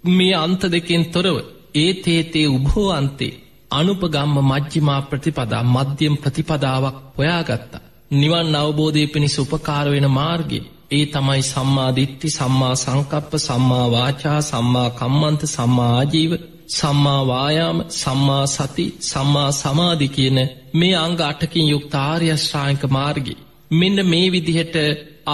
මේ 0.04 0.36
අන්ත 0.36 0.62
දෙකෙන් 0.66 1.04
තොරව 1.08 1.38
ඒතේතේ 1.76 2.48
උබහෝ 2.48 2.90
අන්තේ 2.90 3.34
අනුපගම්ම 3.72 4.36
මජ්ජිමා 4.44 5.02
ප්‍රතිපදා 5.02 5.64
මධ්‍යම් 5.66 6.16
ප්‍රතිපදාවක් 6.18 6.98
හොයාගත්තා. 7.18 7.86
නිවන් 8.12 8.56
අවබෝධය 8.56 9.08
පිණිස 9.08 9.40
උපකාරවෙන 9.40 10.08
මාර්ගය 10.10 10.60
ඒ 10.92 11.06
තමයි 11.06 11.42
සම්මාධිත්ති 11.44 12.28
සම්මා 12.30 12.76
සංකප්ප 12.76 13.32
සම්මා 13.38 13.88
වාචා 13.92 14.40
සම්මා 14.42 14.90
කම්මන්ත 14.90 15.42
සම්මා 15.46 15.92
ආජීව 15.96 16.32
සම්මාවායාම 16.70 17.80
සම්මා 17.94 18.46
සති 18.48 18.86
සම්මා 19.02 19.52
සමාධි 19.52 20.08
කියන 20.08 20.40
මේ 20.74 20.96
අංග 20.96 21.20
අටකින් 21.22 21.68
යුක්ත 21.68 21.94
ආර්යශ්‍රායක 21.96 22.84
මාර්ගි. 22.90 23.36
මෙන්න 23.72 23.98
මේ 24.06 24.32
විදිහට 24.32 24.76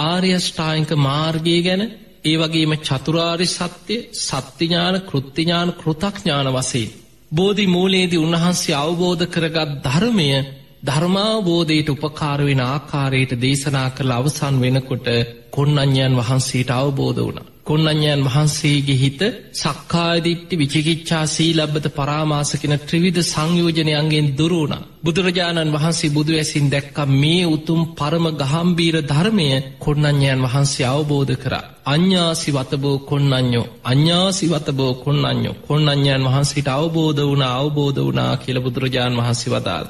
ආර්යෂ්ඨායික 0.02 0.90
මාර්ගය 0.98 1.62
ගැන 1.62 1.82
ඒ 2.24 2.36
වගේම 2.36 2.72
චතුරාරි 2.78 3.46
සත්‍යය 3.48 3.98
සත්‍යඥාන 4.18 4.96
කෘත්තිඥාන 5.02 5.70
කෘතඥාන 5.74 6.48
වසේ. 6.52 6.92
බෝධි 7.32 7.66
මූලයේදී 7.66 8.18
උන්වහන්සේ 8.18 8.76
අවබෝධ 8.76 9.24
කරගත් 9.26 9.70
ධර්මය 9.84 10.28
ධර්මාවබෝධයට 10.86 11.88
උපකාරවෙන 11.88 12.62
ආකාරයට 12.62 13.32
දේශනා 13.40 13.88
කළ 13.90 14.12
අවසන් 14.12 14.56
වෙනකොට 14.60 15.06
කොන්නඥයන් 15.50 16.14
වහන්සේට 16.16 16.70
අවබෝධ 16.72 17.20
වුණ. 17.20 17.53
කොන්නඥයන් 17.66 18.22
වහන්සේගේ 18.24 18.96
හිත 18.96 19.20
සක්කාදිට්ටි 19.54 20.58
විචිකිච්ඡා 20.58 21.24
සීලබ්බත 21.26 21.86
පරාමාසකෙන 21.90 22.74
ත්‍රිවිධ 22.80 23.22
සංයෝජනයන්ගෙන් 23.24 24.28
දුරුණ. 24.38 24.74
බුදුරජාණන් 25.04 25.72
වහන්සේ 25.72 26.10
බුදු 26.10 26.32
ඇසින් 26.34 26.66
දැක්ක 26.70 26.98
මේ 27.12 27.44
උතුම් 27.46 27.80
පරම 27.94 28.26
ගහම්බීර 28.32 28.96
ධර්මය 29.02 29.48
කොන්නඥයන් 29.78 30.40
වහන්සේ 30.42 30.86
අවබෝධ 30.86 31.34
කර. 31.36 31.54
අඥ්ඥාසි 31.84 32.50
වතබෝ 32.52 32.96
කොන්නඥෝ 33.00 33.66
අඥ්ඥාසි 33.84 34.46
වතබෝ 34.48 34.92
කොන්නඥෝ 34.96 35.60
කොන්නඥයන් 35.62 36.24
වහන්සේට 36.24 36.68
අවබෝධ 36.68 37.22
වුණ 37.22 37.44
අවබෝධ 37.50 38.00
වනා 38.02 38.34
කියල 38.36 38.58
බුදුරජාණන් 38.60 39.20
වහන්සේ 39.20 39.52
වදාල්. 39.52 39.86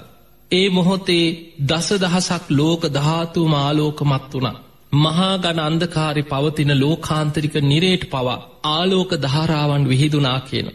ඒ 0.51 0.69
මොහොතේ 0.71 1.27
දස 1.67 1.89
දහසක් 1.95 2.45
ලෝක 2.51 2.83
ධාතුම 2.89 3.53
ආලෝකමත් 3.57 4.33
වුණා. 4.95 5.13
මහාගන 5.13 5.59
අන්දකාරි 5.59 6.23
පවතින 6.23 6.81
ලෝකාන්තරික 6.81 7.55
නිරේට 7.63 8.05
පවා 8.11 8.43
ආලෝක 8.63 9.11
ධාරාවන් 9.23 9.89
විහිදුනා 9.89 10.41
කියන. 10.41 10.69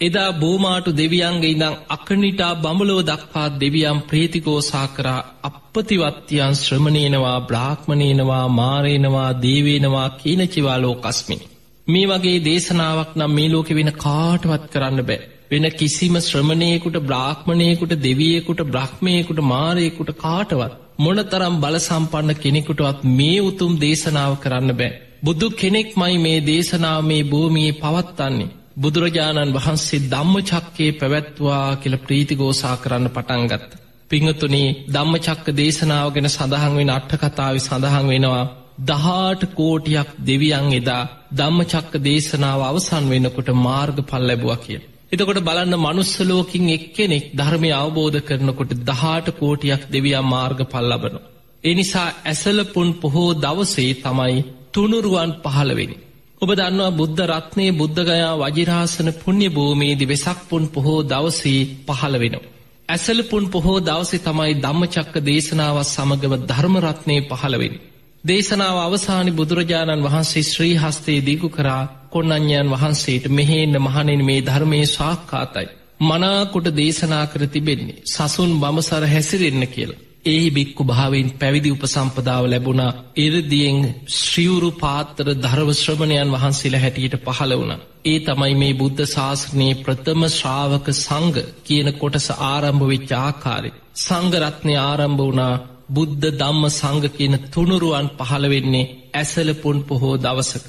එදා 0.00 0.32
බෝමාටු 0.32 0.96
දෙවියන්ගේ 0.96 1.50
ඉඳං 1.50 1.76
අකනිටා 1.88 2.54
බඹලෝ 2.54 3.02
දක්පාත් 3.02 3.60
දෙවියම් 3.60 4.00
ප්‍රේතිකෝසා 4.00 4.86
කරා 4.86 5.24
අපපතිවත්තියන් 5.42 6.54
ශ්‍රමණයනවා 6.54 7.40
බ්‍රාහ්මණයනවා 7.40 8.48
මාරයනවා 8.48 9.42
දේවේනවා 9.42 10.08
කීනචිවා 10.10 10.82
ලෝකස්මින්. 10.82 11.40
මේ 11.88 12.06
වගේ 12.06 12.44
දේශනාවක් 12.44 13.16
නම් 13.16 13.30
මේ 13.30 13.48
ලෝකෙ 13.48 13.74
වෙන 13.74 13.92
කාටවත් 13.92 14.64
කරන්න 14.72 15.02
බෑ. 15.02 15.20
වෙන 15.50 15.70
කිසිම 15.70 16.14
ශ්‍රමණයකුට 16.20 16.96
බ්‍රාහ්මණයකුට 17.00 17.92
දෙවියෙකුට 18.02 18.60
බ්‍රහ්මයකුට 18.62 19.40
මාරයෙකුට 19.40 20.10
කාටවත් 20.16 20.83
මොනතරම් 20.96 21.54
බලසම්පන්න 21.60 22.34
කෙනෙකුටවත් 22.36 22.98
මේ 23.12 23.38
උතුම් 23.40 23.72
දේශනාව 23.78 24.32
කරන්න 24.38 24.72
බෑ. 24.72 24.92
බුදු 25.22 25.46
කෙනෙක් 25.52 25.88
මයි 25.96 26.16
මේ 26.18 26.38
දේශනාව 26.42 27.00
මේ 27.02 27.22
භූමියයේ 27.24 27.78
පවත්වන්නේ. 27.80 28.52
බුදුරජාණන් 28.76 29.54
වහන්සේ 29.54 30.04
ධම්ම 30.04 30.36
චක්කේ 30.42 30.90
පැවැත්වා 30.92 31.76
කියල 31.76 31.96
ප්‍රීතිගෝසා 31.98 32.76
කරන්න 32.76 33.08
පටන්ගත්ත. 33.08 33.70
පිංහතුනේ 34.10 34.68
ධම්ම 34.88 35.14
චක්ක 35.18 35.46
දේශනාව 35.52 36.08
ගැන 36.14 36.28
සඳහන් 36.28 36.74
වෙන 36.76 36.90
අට්ටකතාව 36.90 37.56
සඳහන් 37.58 38.06
වෙනවා. 38.08 38.44
දහාට 38.80 39.42
කෝටියක් 39.54 40.08
දෙවියන් 40.20 40.72
එදා 40.72 41.02
ධම්ම 41.32 41.60
චක්ක 41.64 41.92
දේශනාව 42.00 42.60
අවසන් 42.62 43.04
වෙනකොට 43.08 43.48
මාර්ග 43.58 43.96
පල් 44.02 44.22
ලැබුව 44.22 44.52
කිය. 44.58 44.80
එතකොට 45.14 45.40
බලන්න 45.40 45.74
මනුස්සලෝකින් 45.78 46.66
එක්කෙනෙක් 46.70 47.24
ධර්මය 47.32 47.70
අවබෝධ 47.74 48.18
කරනකොට 48.22 48.72
දහට 48.80 49.28
කෝටියක් 49.32 49.82
දෙවියම් 49.88 50.26
මාර්ග 50.26 50.60
පල්ලබන. 50.66 51.16
එනිසා 51.64 52.08
ඇසලපුන් 52.24 52.88
පොහෝ 52.94 53.30
දවසේ 53.36 53.92
තමයි 53.96 54.36
තුනුරුවන් 54.72 55.30
පහළවෙනි. 55.44 55.96
ඔබ 56.40 56.50
දන්නවා 56.52 56.92
බුද්ධ 56.92 57.22
රත්නය 57.24 57.66
බුද්ධගයා 57.72 58.34
වජිරාසන 58.42 59.08
පුුණ්‍ය 59.14 59.48
භූමේදි 59.50 60.04
වෙසක්පුන් 60.06 60.64
පොහෝ 60.68 61.00
දවසේ 61.04 61.60
පහළ 61.88 62.16
වෙනවා. 62.18 62.50
ඇසලපුන් 62.88 63.44
පොහෝ 63.48 63.78
දවසේ 63.80 64.18
තමයි 64.18 64.52
ධම්මචක්ක 64.56 65.14
දේශනාවත් 65.22 65.88
සමගම 65.88 66.34
ධර්මරත්නය 66.42 67.16
පහළවෙනි. 67.30 67.78
දේශනාව 68.24 68.76
අවසානි 68.78 69.32
බුදුරජාණන් 69.32 70.04
වහන්සේ 70.04 70.42
ශ්‍රී 70.44 70.76
හස්තේ 70.76 71.16
දිගු 71.20 71.48
කරා 71.48 71.82
කොන්නඥයන් 72.10 72.70
වහන්සේට 72.70 73.24
මෙහෙන්න 73.30 73.76
මහනෙන 73.78 74.22
මේ 74.24 74.40
ධර්මය 74.40 74.78
ශාක්කාතයි. 74.88 75.68
මනාකොට 76.00 76.68
දේශනා 76.72 77.26
කර 77.26 77.42
තිබෙන්නේ 77.46 78.02
සසුන් 78.06 78.52
බමසර 78.60 79.04
හැසිරෙන්න 79.06 79.66
කියලා. 79.66 80.00
ඒ 80.26 80.46
බික්කු 80.50 80.82
භාවෙන් 80.84 81.28
පැවිදි 81.34 81.70
උපසම්පදාව 81.70 82.44
ලැබුණා 82.46 82.96
එරදියෙන් 83.16 83.78
ශ්‍රියවුරු 84.14 84.70
පාත්තර 84.74 85.28
ධර්ව 85.36 85.68
ශ්‍රමණයන් 85.74 86.34
වහන්සේලා 86.34 86.82
හැටියට 86.82 87.18
පහළ 87.26 87.54
වුණ. 87.54 87.84
ඒ 88.04 88.18
තමයි 88.20 88.54
මේ 88.54 88.74
බුද්ධ 88.74 89.04
ශාසනයේ 89.08 89.78
ප්‍රථම 89.82 90.22
ශ්‍රාවක 90.30 90.88
සංග 90.96 91.36
කියන 91.64 91.88
කොටස 91.94 92.28
ආරම්භ 92.44 92.84
වෙච්ච 92.86 93.14
ආකාරය. 93.18 93.70
සංගරත්නය 93.98 94.74
ආරම්භ 94.80 95.22
වුණා 95.22 95.54
බුද්ධ 95.88 96.26
ධම්ම 96.32 96.64
සංග 96.70 97.04
කියන 97.08 97.34
තුනුරුවන් 97.48 98.08
පහළවෙන්නේ 98.18 98.90
ඇසලපුන් 99.14 99.78
පොහෝ 99.82 100.16
දවසක. 100.18 100.64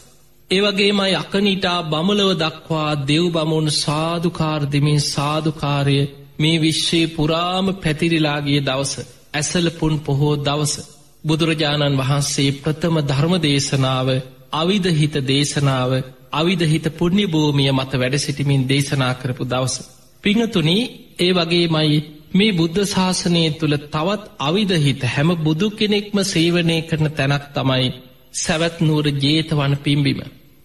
ඒවගේමයි 0.50 1.16
අකනිටා 1.16 1.80
බමලව 1.84 2.32
දක්වා 2.36 2.92
දෙව් 3.04 3.26
බමුණු 3.32 3.72
සාධකාර්දිමින් 3.76 5.02
සාධකාරය 5.06 6.00
මේ 6.40 6.62
විශ්වයේ 6.62 7.08
පුරාම 7.08 7.68
පැතිරිලාගේ 7.76 8.62
දවස 8.62 8.94
ඇසලපුන් 9.34 9.96
පොහෝ 10.00 10.36
දවස. 10.40 10.76
බුදුරජාණන් 11.24 12.00
වහන්සේ 12.00 12.56
ප්‍රථම 12.56 12.96
ධර්ම 13.02 13.34
දේශනාව 13.42 14.08
අවිධහිත 14.54 15.16
දේශනාව 15.24 15.92
අවිධහිත 16.32 16.86
පුුණ්‍ය 16.98 17.26
භූමිය 17.28 17.72
මත 17.72 17.92
වැඩ 17.94 18.16
සිටිමින් 18.18 18.68
දේශනා 18.70 19.14
කරපු 19.14 19.44
දවස. 19.46 19.76
පිංහතුනී 20.24 20.84
ඒ 21.20 21.32
වගේමයි 21.34 21.98
මේ 22.36 22.52
බුද්ධ 22.52 22.80
ශාසනය 22.86 23.44
තුළ 23.54 23.76
තවත් 23.86 24.24
අවිධහිත 24.40 25.02
හැම 25.06 25.30
බුදු 25.40 25.68
කෙනෙක්ම 25.72 26.18
සේවනය 26.26 26.78
කරන 26.82 27.08
තැනක් 27.12 27.46
තමයි 27.54 27.88
සැවැත් 28.34 28.76
නූර 28.82 29.06
ජේතවන 29.16 29.74
පිම්බිම. 29.78 30.20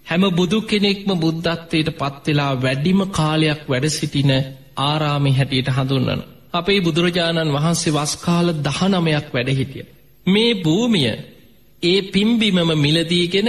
හැම 0.07 0.25
බුදු 0.31 0.59
කෙනෙක්ම 0.63 1.11
බුද්ධත්වයට 1.17 1.91
පත්වෙලා 1.93 2.53
වැඩිම 2.57 3.01
කාලයක් 3.11 3.63
වැඩසිටින 3.69 4.33
ආරාමි 4.81 5.31
හැටියට 5.33 5.69
හඳුන්නන. 5.69 6.21
අපේ 6.53 6.81
බුදුරජාණන් 6.81 7.55
වහන්සේ 7.57 7.93
වස්කාල 7.93 8.49
දහනමයක් 8.59 9.27
වැඩහිටිය. 9.31 9.85
මේ 10.27 10.53
භූමිය 10.57 11.13
ඒ 11.83 12.01
පිම්බිමම 12.05 12.71
මිලදීගෙන 12.77 13.49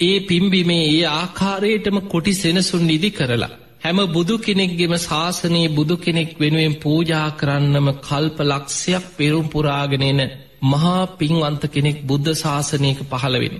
ඒ 0.00 0.16
පිම්බිමේ 0.20 0.84
ඒ 0.88 1.04
ආකාරයටම 1.12 1.96
කොටි 2.04 2.32
සෙනසුන් 2.34 2.84
නිදි 2.86 3.10
කරලා 3.10 3.52
හැම 3.80 3.98
බුදු 4.08 4.34
කෙනෙක්ගෙම 4.38 4.94
ශාසනයේ 4.98 5.68
බුදු 5.70 5.94
කෙනෙක් 5.96 6.30
වෙනුවෙන් 6.38 6.74
පූජා 6.76 7.28
කරන්නම 7.32 7.88
කල්ප 7.98 8.38
ලක්ෂයක් 8.42 9.04
පෙරුම් 9.16 9.46
පුරාගෙනෙන 9.48 10.20
මහා 10.64 11.02
පින්වන්ත 11.14 11.62
කෙනෙක් 11.68 11.98
බුද්ධ 12.04 12.30
ශාසනයක 12.34 13.00
පහළවෙෙන. 13.10 13.56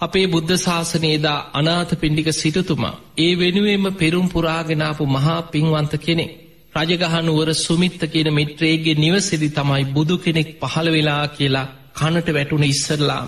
අපේ 0.00 0.26
බුද්ධ 0.26 0.52
ශාසනයේදා 0.58 1.38
අනාත 1.52 1.90
පිණ්ඩික 1.94 2.28
සිටතුමා 2.32 2.98
ඒ 3.18 3.32
වෙනුවෙන්ම 3.36 3.86
පෙරුම් 3.94 4.26
පුරාගෙනාපු 4.28 5.04
මහා 5.08 5.40
පින්වන්ත 5.44 5.92
කෙනෙක්. 5.98 6.32
රජගහනුවර 6.76 7.48
සුමිත්ත 7.56 8.02
කියන 8.06 8.28
මිත්‍රේගේ 8.32 8.96
නිවසිදි 8.96 9.48
තමයි 9.50 9.84
බුදු 9.90 10.14
කෙනෙක් 10.18 10.48
පහළ 10.60 10.88
වෙලා 10.90 11.24
කියලා 11.30 11.72
කනට 11.94 12.28
වැටුන 12.30 12.64
ඉස්සරලා. 12.64 13.24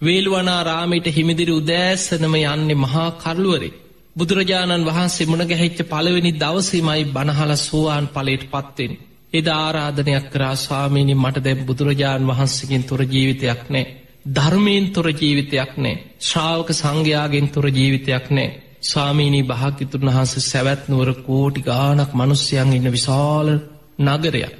වේල්වනා 0.00 0.62
රාමයට 0.64 1.06
හිමිදිරි 1.08 1.52
උදෑස්සනම 1.52 2.34
යන්නේ 2.36 2.78
මහා 2.78 3.10
කරලුවරේ. 3.18 3.78
බුදුරජාණන් 4.16 4.86
වහන්සේ 4.86 5.26
මුණ 5.26 5.44
ගැහිච්ච 5.44 5.78
පළවෙනි 5.84 6.32
දවසීමයි 6.34 7.04
බණහල 7.06 7.52
සෝවාන් 7.58 8.06
පලේට 8.08 8.44
පත්වෙන්. 8.46 8.92
එද 9.32 9.46
ආරාධනයක් 9.48 10.26
කරා 10.30 10.54
ස්වාමීනි 10.56 11.14
මට 11.14 11.44
දැම් 11.44 11.60
බුදුරජාණන් 11.66 12.28
වහන්සකින් 12.28 12.82
තුර 12.84 13.00
ජීවිතයක් 13.04 13.62
නෑ. 13.68 13.86
ධර්මයෙන් 14.26 14.86
තොර 14.88 15.06
ජීවිතයක් 15.12 15.72
නෑ. 15.76 16.02
ශ්‍රාවක 16.20 16.68
සංඝයාගෙන් 16.72 17.46
තොර 17.48 17.66
ජීවිතයක් 17.68 18.26
නෑ. 18.30 18.48
ස්වාමීනී 18.82 19.44
භාගිතුන් 19.44 20.06
වහන්ස 20.06 20.32
සැවැත්නුවර 20.42 21.10
කෝටි 21.20 21.60
ගානක් 21.62 22.10
මනුස්්‍යයන් 22.14 22.72
ඉන්න 22.72 22.92
විශාල 22.92 23.48
නගරයක්. 24.00 24.54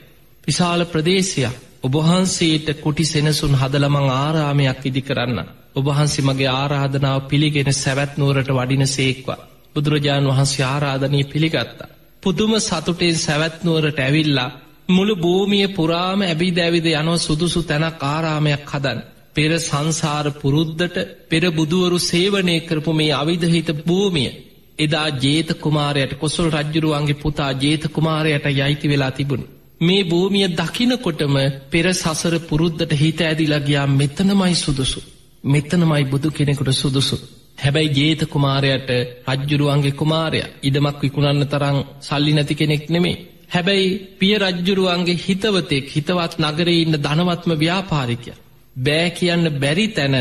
විශාල 0.47 0.81
ප්‍රදේශයක් 0.85 1.57
ඔබහන්සේට 1.83 2.69
කුටි 2.79 3.05
සෙනසුන් 3.05 3.55
හදලමං 3.55 4.09
ආරාමයක් 4.15 4.81
ඉදි 4.85 5.03
කරන්න. 5.03 5.39
ඔබහන්සේ 5.75 6.25
මගේ 6.25 6.51
ආරාධනාව 6.53 7.21
පිළිගෙන 7.25 7.71
සැවැත්නුවරට 7.75 8.51
වඩින 8.51 8.87
සේක්වා. 8.89 9.45
බුදුරජාණන් 9.75 10.31
වහන්සේ 10.31 10.67
ආරාධනී 10.67 11.25
පිළිගත්තා. 11.25 11.93
පුදුම 12.23 12.53
සතුටෙන් 12.61 13.17
සැවැත්නුවරට 13.17 13.99
ඇවිල්ලා 13.99 14.51
මුළු 14.89 15.15
භූමිය 15.17 15.69
පුරාම 15.71 16.21
ඇබි 16.23 16.49
දැවිද 16.53 16.87
යනව 16.93 17.17
සුදුසු 17.19 17.61
තැනක් 17.63 18.03
ආරාමයක් 18.05 18.67
හදන්. 18.67 19.01
පෙර 19.35 19.51
සංසාර 19.59 20.27
පුරුද්ධට 20.35 20.97
පෙර 21.29 21.45
බුදුවරු 21.51 21.99
සේවනය 22.01 22.57
කරපු 22.61 22.93
මේ 22.93 23.13
අවිධහිත 23.15 23.69
භූමිය 23.81 24.31
එදා 24.79 25.09
ජේත 25.19 25.51
කුමාරයට 25.59 26.13
කොසල් 26.15 26.47
රජ්ජුරුවන්ගේ 26.51 27.21
පුතා 27.23 27.53
ජේත 27.55 27.85
කුමාරයට 27.89 28.47
යයිති 28.53 28.87
වෙලා 28.89 29.13
තිබුණ. 29.13 29.45
මේ 29.81 30.03
භූමිය 30.05 30.49
දකිනකොටම 30.51 31.37
පෙර 31.71 31.87
සසර 31.93 32.35
පුරුද්ධට 32.41 32.93
හිත 32.95 33.21
ඇදිලා 33.23 33.61
ගියා 33.61 33.87
මෙතනමයි 33.91 34.55
සුදුසු. 34.57 35.01
මෙතනමයි 35.45 36.05
බුදු 36.05 36.29
කෙනෙකුට 36.31 36.71
සුදුසු. 36.75 37.17
හැබැයි 37.59 37.95
ජේත 37.97 38.23
කුමාරයට 38.27 38.91
රජ්ජුරුවන්ගේ 39.29 39.93
කුමාරය 39.93 40.41
ඉඩමක් 40.63 40.99
විකුණන්න 41.03 41.47
තරං 41.47 41.79
සල්ලි 42.01 42.33
නැති 42.33 42.55
කෙනෙක් 42.55 42.85
නෙමේ. 42.89 43.17
හැබැයි 43.49 43.89
පිය 44.19 44.35
රජ්ජුරුවන්ගේ 44.39 45.23
හිතවතෙක් 45.25 45.87
හිතවත් 45.89 46.35
නගරේ 46.41 46.77
ඉන්න 46.77 46.97
ධනවත්ම 46.99 47.53
ව්‍යාපාරිකය. 47.59 48.33
බෑ 48.77 49.09
කියන්න 49.13 49.45
බැරි 49.61 49.87
තැන 49.91 50.17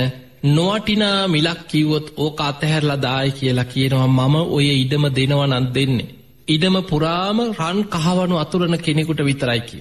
නොවටිනා 0.45 1.27
මිලක් 1.27 1.61
කිව්වොත් 1.67 2.07
ඕක 2.17 2.39
අතහැරලා 2.41 3.01
දායි 3.01 3.31
කියලා 3.31 3.65
කියනවා 3.65 4.07
මම 4.09 4.35
ඔය 4.49 4.67
ඉඩම 4.75 5.03
දෙනවනන් 5.09 5.67
දෙන්නේ. 5.73 6.09
ඉඩම 6.49 6.75
පුරාම 6.83 7.39
රන් 7.47 7.79
කහවනු 7.87 8.35
අතුරන 8.37 8.75
කෙනෙකුට 8.79 9.21
විතරයිකි. 9.21 9.79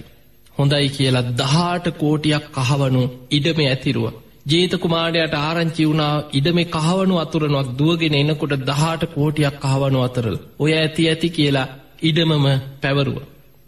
හොඳයි 0.55 0.89
කියලා 0.89 1.29
දහාට 1.33 1.87
කෝටියක් 1.95 2.45
කහවනු 2.57 3.03
ඉඩම 3.31 3.59
ඇතිරුව. 3.63 4.05
ජේතකුමාරයට 4.45 5.35
ආරංචි 5.37 5.83
වුණා 5.83 6.13
ඉඩම 6.33 6.59
කහවනු 6.67 7.15
අතුරනොක් 7.17 7.69
දුවගෙන 7.77 8.15
එනකොට 8.15 8.53
දහට 8.61 9.03
කෝටියක් 9.07 9.55
කහවනු 9.59 9.99
අතරල්. 10.01 10.35
ඔය 10.59 10.71
ඇති 10.73 11.09
ඇති 11.09 11.29
කියලා 11.29 11.67
ඉඩමම 12.01 12.45
පැවරුව. 12.81 13.17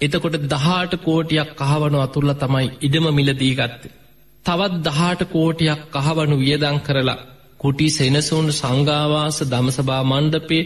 එතකොට 0.01 0.37
දහට 0.45 0.93
කෝටියක් 0.99 1.49
කහවනු 1.59 1.97
අතුරල 1.99 2.31
තමයි 2.35 2.67
ඉඩම 2.81 3.05
මිලදී 3.11 3.53
ගත්තේ. 3.55 3.95
තවත් 4.45 4.73
දහට 4.85 5.21
කෝටියක් 5.29 5.81
කහවනු 5.95 6.35
වියදං 6.37 6.77
කරලා 6.81 7.19
කුටි 7.59 7.87
සෙනසුන් 7.91 8.47
සංගාවාස 8.51 9.37
දමසභා 9.45 10.03
මණ්ඩපේ 10.03 10.63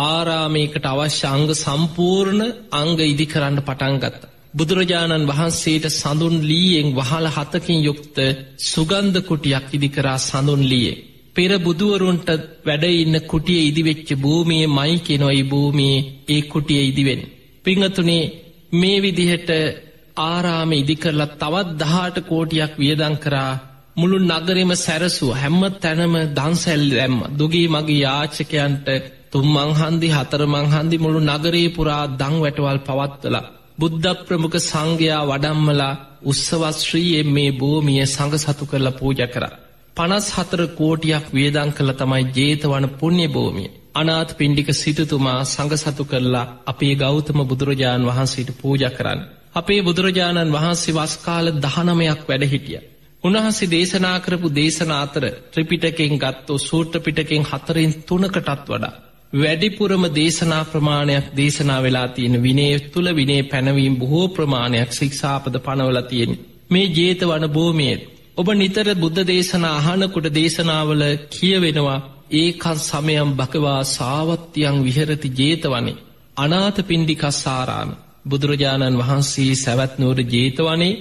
ආරාමයකට 0.00 0.86
අවශ්‍ය 0.86 1.26
අංග 1.26 1.44
සම්පූර්ණ 1.54 2.42
අංග 2.72 2.98
ඉදි 3.04 3.26
කරන්න 3.26 3.58
පටන්ගත්ත. 3.60 4.22
බුදුරජාණන් 4.54 5.28
වහන්සේට 5.30 5.86
සඳුන් 5.92 6.36
ලීයෙන් 6.42 6.88
වහල 6.92 7.26
හතකින් 7.28 7.80
යුක්ත 7.80 8.16
සුගන්ධ 8.64 9.18
කුටියක් 9.22 9.66
ඉදිකරා 9.72 10.18
සඳුන් 10.20 10.62
ලියේ. 10.62 10.96
පෙර 11.36 11.52
බුදුවරුන්ට 11.58 12.28
වැඩඉන්න 12.64 13.16
කුටිය 13.22 13.62
ඉදිවෙච්ච 13.62 14.08
භූමිය 14.16 14.66
මයි 14.68 14.94
කෙනොයි 15.00 15.42
භූමියේ 15.44 16.06
ඒ 16.28 16.42
කුටිය 16.44 16.82
ඉදිවෙන්. 16.84 17.22
පිංහතුනේ 17.64 18.24
මේ 18.72 18.98
විදිහට 18.98 19.50
ආරාම 20.24 20.70
ඉදිකරලා 20.72 21.34
තවත් 21.34 21.68
දහට 21.80 22.16
කෝටියක් 22.22 22.72
වියදං 22.76 23.16
කරා 23.18 23.52
මුළු 23.96 24.16
නගරෙම 24.22 24.72
සැරසුව 24.76 25.30
හැම්ම 25.34 25.62
තැනම 25.76 26.14
දන්සැල් 26.36 26.84
ඇම්ම 26.96 27.18
දුගේ 27.32 27.68
මගේ 27.68 28.02
යාචකයන්ට 28.02 28.86
තුම් 29.36 29.48
මංහන්දි 29.52 30.08
හතර 30.08 30.42
මංහන්දි 30.46 30.96
මුළු 30.98 31.20
නගරේ 31.22 31.68
පුරා 31.68 32.04
දං 32.14 32.34
වැටවල් 32.40 32.78
පවත්වලා 32.80 33.46
බුද්ධ 33.78 34.12
ප්‍රමුඛ 34.20 34.58
සංඝයා 34.60 35.22
වඩම්මලා 35.24 35.98
උත්සවස්ශ්‍රීයෙන් 36.24 37.28
මේ 37.28 37.50
භූමිය 37.52 38.04
සඟ 38.04 38.36
සතු 38.38 38.64
කරලා 38.66 38.92
පූජ 38.92 39.20
කර. 39.26 39.44
පනස් 39.96 40.26
හතර 40.30 40.62
කෝටියක් 40.74 41.26
වියදං 41.30 41.70
කළ 41.70 41.92
තමයි 41.92 42.22
ජේතවන 42.36 42.86
පුුණ්‍ය 42.94 43.26
භූමිය. 43.28 43.72
අනාත් 43.94 44.30
පින්ඩික 44.38 44.68
සිටතුමා 44.74 45.40
සඟ 45.44 45.74
සතු 45.76 46.04
කරලා 46.04 46.46
අපේ 46.66 46.94
ගෞතම 46.94 47.38
බුදුරජාණන් 47.44 48.08
වහන්සේට 48.08 48.50
පූජ 48.60 48.84
කරන්න. 48.90 49.20
අපේ 49.54 49.80
බුදුරජාණන් 49.82 50.54
වහන්සේ 50.54 50.96
වස්කාල 50.96 51.46
දහනමයක් 51.56 52.20
වැඩ 52.28 52.44
හිටිය. 52.46 52.80
උන්වහන්සේ 53.24 53.70
දේශනා 53.70 54.18
කරපු 54.20 54.48
දේශන 54.54 54.92
අතර 54.94 55.24
ත්‍රිපිටකෙන් 55.52 56.14
ගත්තෝ 56.18 56.58
සූට්‍ර 56.60 56.98
පිටකෙන් 57.00 57.44
හතරෙන් 57.44 57.92
තුනකටත් 58.04 58.48
වඩා. 58.68 58.94
වැඩිපුරම 59.32 60.04
දේශනා 60.10 60.64
ප්‍රමාණයක් 60.64 61.26
දේශනා 61.34 61.82
වෙලා 61.82 62.08
තියෙන 62.08 62.42
විනේ 62.42 62.78
තුළ 62.86 63.08
විනේ 63.12 63.42
පැනවීම් 63.42 63.96
බොහෝ 63.96 64.28
ප්‍රමාණයක් 64.28 64.90
ශික්ෂාපද 64.92 65.54
පනවල 65.58 66.00
තියෙන. 66.02 66.38
මේ 66.70 66.86
ජේත 66.88 67.20
වන 67.22 67.48
බෝමේත්. 67.50 68.00
ඔබ 68.36 68.48
නිතර 68.54 68.88
බුද්ධ 68.94 69.22
දේශනා 69.24 69.76
අහනකොට 69.80 70.28
දේශනාවල 70.32 71.02
කියවෙනවා 71.30 72.04
ඒකන් 72.32 72.78
සමයම් 72.80 73.30
බකවා 73.32 73.82
සාවත්‍යයන් 73.86 74.78
විහරති 74.84 75.28
ජේතවනේ. 75.32 76.00
අනාත 76.36 76.76
පින්ඩිකස් 76.82 77.42
සාරාම. 77.42 77.90
බුදුරජාණන් 78.28 78.98
වහන්සේ 78.98 79.52
සැවැත්නෝර 79.56 80.18
ජේතවනේ 80.26 80.94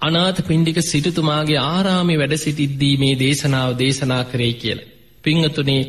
අනාත 0.00 0.38
පින්ඩික 0.46 0.78
සිටතුමාගේ 0.82 1.60
ආරාමි 1.66 2.14
වැඩ 2.18 2.34
සිටිද්දී 2.36 2.94
මේ 2.96 3.18
දේශනාව 3.18 3.70
දේශනා 3.78 4.24
කරේ 4.24 4.52
කියලා. 4.54 4.88
පිංහතුනේ 5.24 5.82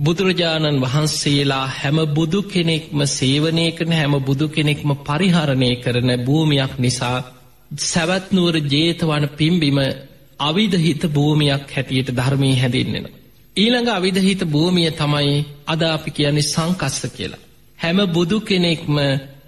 බුදුරජාණන් 0.00 0.82
වහන්සේලා 0.82 1.66
හැම 1.72 1.98
බුදු 2.08 2.40
කෙනෙක්ම 2.44 3.00
සේවනය 3.08 3.64
කරන 3.72 3.92
හැම 3.92 4.14
බුදු 4.20 4.46
කෙනෙක්ම 4.48 4.90
පරිහරණය 5.00 5.70
කරන 5.76 6.10
භූමියක් 6.20 6.72
නිසා 6.78 7.18
සැවත්නුවර 7.84 8.56
ජේතවන 8.66 9.24
පිම්බිම 9.30 9.78
අවිධහිත 10.40 11.02
භූමියක් 11.08 11.66
හැටියට 11.70 12.08
ධර්මී 12.10 12.54
හැඳින්නෙන. 12.54 13.06
ඊළඟ 13.56 13.90
අවිධහිත 13.90 14.42
භූමිය 14.46 14.90
තමයි 14.92 15.36
අද 15.66 15.82
අපි 15.88 16.10
කියන්නේ 16.10 16.42
සංකස්ස 16.44 17.02
කියලා. 17.08 17.44
හැම 17.78 17.98
බුදු 18.08 18.38
කෙනෙක්ම 18.42 18.96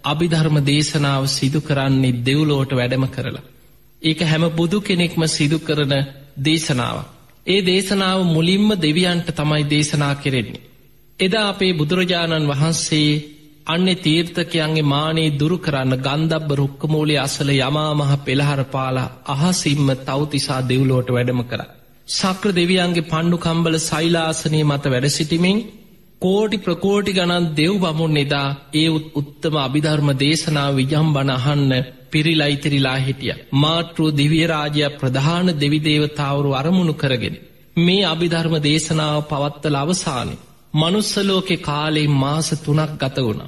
අභිධර්ම 0.05 0.57
දේශනාව 0.63 1.25
සිදු 1.29 1.61
කරන්නේ 1.61 2.19
දෙව්ලෝට 2.21 2.73
වැඩම 2.73 3.05
කරලා. 3.07 3.49
ඒක 4.03 4.21
හැම 4.23 4.45
බුදු 4.51 4.79
කෙනෙක්ම 4.81 5.23
සිදු 5.29 5.59
කරන 5.59 5.93
දේශනාවක්. 6.39 7.22
ඒ 7.47 7.61
දේශනාව 7.63 8.21
මුලින්ම 8.27 8.69
දෙවියන්ට 8.79 9.29
තමයි 9.33 9.63
දේශනා 9.67 10.15
කෙරෙන්නේ. 10.17 10.65
එදා 11.19 11.47
අපේ 11.49 11.73
බුදුරජාණන් 11.73 12.49
වහන්සේ 12.49 13.11
අන්න 13.67 13.89
තීර්ථකයන්ගේ 13.97 14.85
මානේ 14.85 15.35
දුරු 15.35 15.57
කරන්න 15.59 15.95
ගන්ධබ්බ 15.99 16.51
රුක්කමූලේ 16.53 17.19
අසල 17.19 17.51
යමාමහ 17.51 18.13
පෙළහරපාලා 18.25 19.13
අහසිම්ම 19.27 19.89
තවතිසා 20.01 20.61
දෙව්ලෝට 20.63 21.09
වැඩම 21.09 21.41
කර. 21.45 21.61
සක්‍ර 22.09 22.51
දෙවියන්ගේ 22.53 23.09
පණ්ඩු 23.11 23.39
කම්බල 23.39 23.77
සයිලාසනය 23.81 24.61
මත 24.63 24.85
වැඩසිටිමින් 24.87 25.59
කෝටි 26.23 26.59
ප්‍රකෝටි 26.59 27.13
ගණන් 27.13 27.47
දෙව් 27.57 27.75
බමුන් 27.79 28.17
එදා 28.17 28.49
ඒ 28.75 28.89
උත්තම 29.13 29.57
අභිධර්ම 29.59 30.09
දේශනාව 30.17 30.73
විජම් 30.77 31.09
බණ 31.13 31.33
අහන්න 31.33 31.73
පිරිලා 32.13 32.47
ඉතිරිලා 32.47 32.99
හිටිය. 32.99 33.35
මාතෘ 33.55 34.01
දිවියරාජය 34.17 34.85
ප්‍රධාන 35.01 35.49
දෙවිදේවතාවරු 35.61 36.51
අරමුණු 36.53 36.95
කරගෙන. 36.95 37.37
මේ 37.77 38.05
අභිධර්ම 38.05 38.55
දේශනාව 38.61 39.19
පවත්තල 39.31 39.77
අවසානය. 39.77 40.35
මනුස්සලෝකෙ 40.75 41.57
කාලේ 41.61 42.13
මාස 42.17 42.49
තුනක් 42.61 42.93
ගත 42.99 43.17
වුණ. 43.19 43.43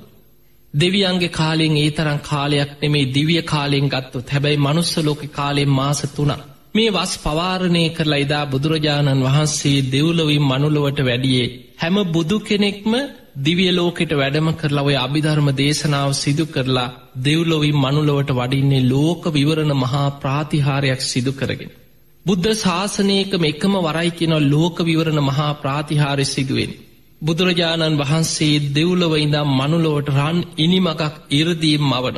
දෙවියන්ගේ 0.74 1.28
කාලෙන් 1.30 1.76
ඒ 1.76 1.90
තරම් 1.90 2.18
කාලයක් 2.22 2.70
නෙමේ 2.82 3.10
දිවිය 3.14 3.42
කාලෙන් 3.44 3.86
ගත්තුත් 3.88 4.26
හැබැයි 4.28 4.64
මනුස්සලෝක 4.66 5.20
කාලෙන් 5.30 5.70
මාස 5.70 6.00
තුනක්. 6.16 6.40
මේ 6.74 6.90
වස් 6.90 7.12
පවාරණය 7.18 7.82
කරලා 7.88 8.22
ඉදා 8.24 8.44
බුදුරජාණන් 8.46 9.24
වහන්සේ 9.24 9.84
දෙව්ලොවින් 9.92 10.42
මනුලොවට 10.42 10.98
වැඩියේ 11.00 11.52
හැම 11.78 11.96
බුදු 12.06 12.36
කෙනෙක්ම 12.40 12.92
දිවිය 13.36 13.70
ලෝකෙට 13.72 14.12
වැඩම 14.12 14.48
කරලා 14.52 14.84
ඔය 14.84 14.96
අභිධර්ම 14.96 15.48
දේශනාව 15.52 16.10
සිදු 16.14 16.44
කරලා 16.46 16.92
දෙව්ලොවින් 17.24 17.76
මනුලොවට 17.76 18.30
වඩින්නේ 18.30 18.88
ලෝක 18.88 19.24
විවරණ 19.28 19.72
මහා 19.74 20.04
ප්‍රාතිහාරයක් 20.16 21.00
සිදු 21.02 21.32
කරගෙන. 21.32 21.72
බුද්ධ 22.26 22.50
ශාසනයකම 22.56 23.44
එකම 23.44 23.74
වරයි 23.78 24.10
කියෙනව 24.10 24.44
ලෝක 24.46 24.76
විවරණ 24.80 25.20
මහා 25.20 25.50
ප්‍රාතිහාරය 25.54 26.24
සිදුවෙන්. 26.26 26.72
බුදුරජාණන් 27.22 27.98
වහන්සේ 27.98 28.62
දෙව්ලොව 28.70 29.12
ඉඳම් 29.16 29.50
මනුලොවට 29.52 30.14
රන් 30.16 30.38
ඉනිමකක් 30.58 31.02
ඉරදීම් 31.32 31.84
මවන. 31.84 32.16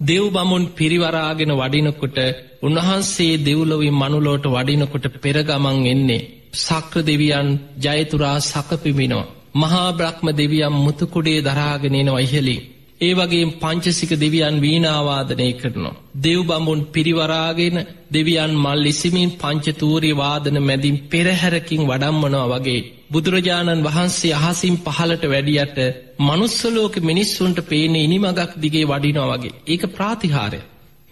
දෙව් 0.00 0.24
බමුන් 0.30 0.64
පිරිවරාගෙන 0.72 1.52
වඩිනකොට 1.54 2.18
උන්වහන්සේ 2.62 3.34
දෙව්ලොවින් 3.40 3.94
මනුලෝට 3.94 4.46
වඩිනකොට 4.46 5.06
පෙරගමන් 5.20 5.86
එන්නේ. 5.86 6.26
සක්‍ර 6.56 6.98
දෙවියන් 7.02 7.48
ජයතුරා 7.80 8.36
සකපිමිනෝ. 8.42 9.24
මහා 9.54 9.92
බ්‍රහ්ම 9.92 10.26
දෙවියම් 10.36 10.74
මුතුකුඩේ 10.76 11.40
දරාගෙනනවා 11.40 12.18
ඉහලින්. 12.18 12.62
ඒ 13.00 13.12
වගේ 13.14 13.44
පංචසික 13.60 14.12
දෙවියන් 14.20 14.56
වීනාවාදනය 14.60 15.48
කරනවා. 15.52 15.98
දෙව් 16.22 16.40
බඹුන් 16.46 16.80
පිරිවරාගෙන 16.86 17.76
දෙවියන් 18.12 18.52
මල් 18.54 18.86
ඉසිමින් 18.86 19.30
පංචතූරී 19.32 20.16
වාදන 20.16 20.56
මැදින් 20.62 20.96
පෙරහැරකින් 21.10 21.82
වඩම්මනවා 21.88 22.48
වගේ. 22.52 22.82
බුදුරජාණන් 23.12 23.84
වහන්සේ 23.84 24.34
අහසින් 24.40 24.76
පහලට 24.76 25.24
වැඩියට 25.28 25.78
මනුස්සලෝක 26.18 26.94
මිනිස්සුන්ට 27.00 27.58
පේන 27.68 27.94
ඉනිමගක් 27.96 28.52
දිගේ 28.62 28.86
වඩිනවා 28.86 29.30
වගේ. 29.32 29.56
ඒක 29.66 29.82
ප්‍රාතිහාරය. 29.86 30.60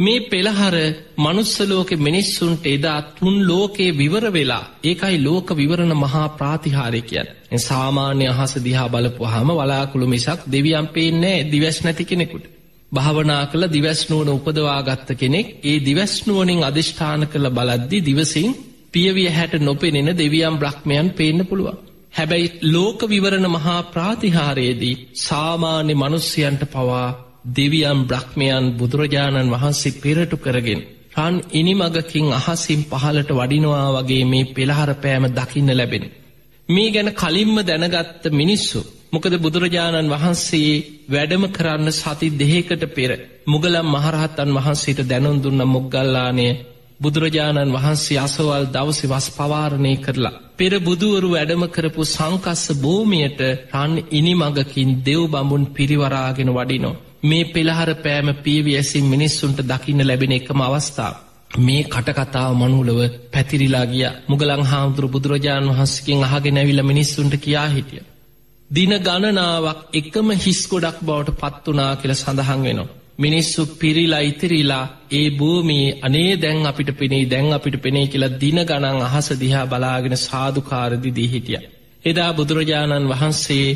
මේ 0.00 0.20
පෙළහර 0.22 0.76
මනුස්සලෝක 1.16 1.90
මිනිස්සුන්ට 1.98 2.64
එදා 2.66 3.00
තුන් 3.10 3.34
ලෝකයේ 3.46 3.90
විවර 3.94 4.24
වෙලා 4.30 4.64
ඒකයි 4.82 5.16
ලෝක 5.24 5.48
විවරණ 5.52 5.94
මහා 5.96 6.28
ප්‍රාතිහාරය 6.30 7.02
කියන් 7.02 7.28
සාමාන්‍ය 7.60 8.26
අහස 8.28 8.54
දිහා 8.58 8.88
බලපු 8.88 9.24
හම 9.24 9.50
වලාකුළු 9.52 10.06
මිසක් 10.06 10.40
දෙවියම් 10.46 10.86
පේනෑ 10.88 11.38
දිවැස් 11.44 11.78
නැති 11.80 12.04
කෙනෙකුට. 12.04 12.44
භාවනා 12.92 13.42
කළ 13.46 13.64
දිවැස්නුවන 13.68 14.30
උපදවාගත්ත 14.30 15.08
කෙනෙක් 15.14 15.46
ඒ 15.62 15.78
දිවැස්නුවනින් 15.80 16.60
අධිෂ්ඨාන 16.64 17.22
කළ 17.26 17.46
බලද්දි 17.50 17.98
දිවසින් 18.00 18.50
පියවිය 18.92 19.30
හැට 19.30 19.54
නොපෙනෙන 19.60 20.10
දෙවියම් 20.14 20.54
බ්‍රහ්මයන් 20.58 21.08
පේන්න 21.12 21.40
පුළුවන්. 21.46 21.80
හැබැයි 22.12 22.52
ලෝක 22.64 23.00
විවරණ 23.08 23.46
මහා 23.48 23.80
ප්‍රාතිහාරයේදී 23.84 25.00
සාමාන්‍ය 25.18 25.94
මනුස්්‍යයන්ට 25.94 26.62
පවා 26.66 27.08
දෙවියම් 27.48 28.00
බ්‍රහ්මයන් 28.04 28.64
බුදුරජාණන් 28.72 29.50
වහන්සේ 29.50 29.98
පෙරටු 29.98 30.36
කරගෙන. 30.36 30.80
රන් 31.16 31.36
ඉනිමගකින් 31.52 32.26
අහසිම් 32.32 32.80
පහලට 32.84 33.30
වඩිනවා 33.32 33.88
වගේ 33.96 34.24
මේ 34.24 34.50
පෙළහර 34.50 34.90
පෑම 34.96 35.24
දකින්න 35.30 35.70
ලැබෙන. 35.72 36.04
මේ 36.68 36.90
ගැන 36.90 37.08
කලින්ම 37.12 37.56
දැනගත්ත 37.60 38.24
මිනිස්සු. 38.32 38.80
මොකද 39.12 39.34
බුදුරජාණන් 39.38 40.08
වහන්සේ 40.08 40.72
වැඩම 41.08 41.44
කරන්න 41.48 41.88
සති 41.92 42.26
දෙහකට 42.32 42.82
පෙර 42.88 43.10
මුගලම් 43.46 43.86
මහරහත්තන් 43.88 44.50
වහන්සේට 44.56 45.00
දැනුන් 45.04 45.38
දුන්න 45.38 45.62
මුගල්ලානය 45.66 46.48
බුදුරජාණන් 47.00 47.74
වහන්සේ 47.74 48.18
අසවල් 48.18 48.64
දවසි 48.68 49.06
වස් 49.06 49.26
පවාරණය 49.30 49.92
කරලා. 49.96 50.38
පෙර 50.56 50.72
බුදුවරු 50.80 51.28
වැඩම 51.30 51.62
කරපු 51.66 52.02
සංකස්ස 52.06 52.64
භූමියයට 52.76 53.40
රන් 53.74 53.92
ඉනිමගකින් 54.10 54.90
දෙව් 55.00 55.22
බඹුන් 55.26 55.64
පිරිවරාගෙන 55.68 56.50
වඩිනෝ. 56.50 56.96
මේ 57.22 57.44
පෙළහර 57.46 57.90
පෑම 57.96 58.28
පියවි 58.36 58.72
ඇසින් 58.76 59.04
මිනිස්සුන්ට 59.04 59.58
දකින්න 59.62 60.06
ලැබෙන 60.06 60.32
එකම 60.32 60.60
අවස්ථාව. 60.60 61.14
මේ 61.58 61.82
කටකතාව 61.84 62.52
මනුලව 62.54 63.00
පැතිරිලා 63.32 63.86
ගිය 63.86 64.06
මුගලං 64.28 64.62
හාමුදුරු 64.64 65.08
බුදුරජාණන් 65.08 65.70
වහන්සකින් 65.70 66.24
අහගෙන 66.24 66.58
ඇවිල 66.58 66.82
මිනිස්සුන්ට 66.82 67.34
කියා 67.38 67.68
හිටිය. 67.68 68.02
දින 68.70 68.92
ගණනාවක් 68.98 69.80
එකම 69.92 70.28
හිස් 70.36 70.60
ගොඩක් 70.66 70.98
බවට 71.00 71.38
පත්වනා 71.40 71.92
කියල 71.96 72.14
සඳහන් 72.14 72.62
වෙනවා. 72.62 72.90
මිනිස්සු 73.18 73.62
පිරිලා 73.74 74.22
ඉතිරිලා 74.22 74.84
ඒ 75.10 75.28
භූමී 75.30 75.86
අනේ 76.02 76.32
දැන් 76.36 76.66
අපිට 76.66 76.90
පෙනේ 76.98 77.24
දැන් 77.26 77.52
අපිට 77.52 77.76
පෙනේ 77.82 78.06
කියලා 78.06 78.36
දින 78.40 78.58
ගණන් 78.62 79.00
අහස 79.02 79.28
දිහා 79.40 79.66
බලාගෙන 79.66 80.16
සාධකාරදි 80.18 81.10
දී 81.10 81.28
හිටිය. 81.28 81.60
එදා 82.04 82.30
බුදුරජාණන් 82.32 83.10
වහන්සේ 83.10 83.66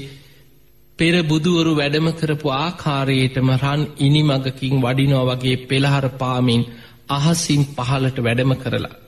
පෙර 0.98 1.14
බුදුවරු 1.22 1.72
වැඩම 1.74 2.09
කරපු 2.12 2.48
ආකාරයටම 2.54 3.48
රන් 3.54 3.80
ඉනිමගකින් 3.98 4.74
වඩිනෝ 4.78 5.24
වගේ 5.26 5.57
පෙළහර 5.64 6.07
පාමින් 6.18 6.62
අහසින් 7.11 7.62
පහලට 7.68 8.18
වැඩම 8.18 8.52
කරලා. 8.57 8.98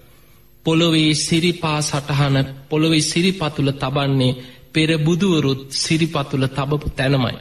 පොළොවේ 0.65 1.13
සිරිපා 1.17 1.81
සටහන 1.83 2.37
පොළොවේ 2.71 3.03
සිරිපතුල 3.03 3.71
තබන්නේ 3.75 4.39
පෙර 4.73 4.91
බුදුවරුත් 4.99 5.63
සිරිපතුල 5.75 6.45
තබපු 6.49 6.89
තැනමයි. 6.91 7.37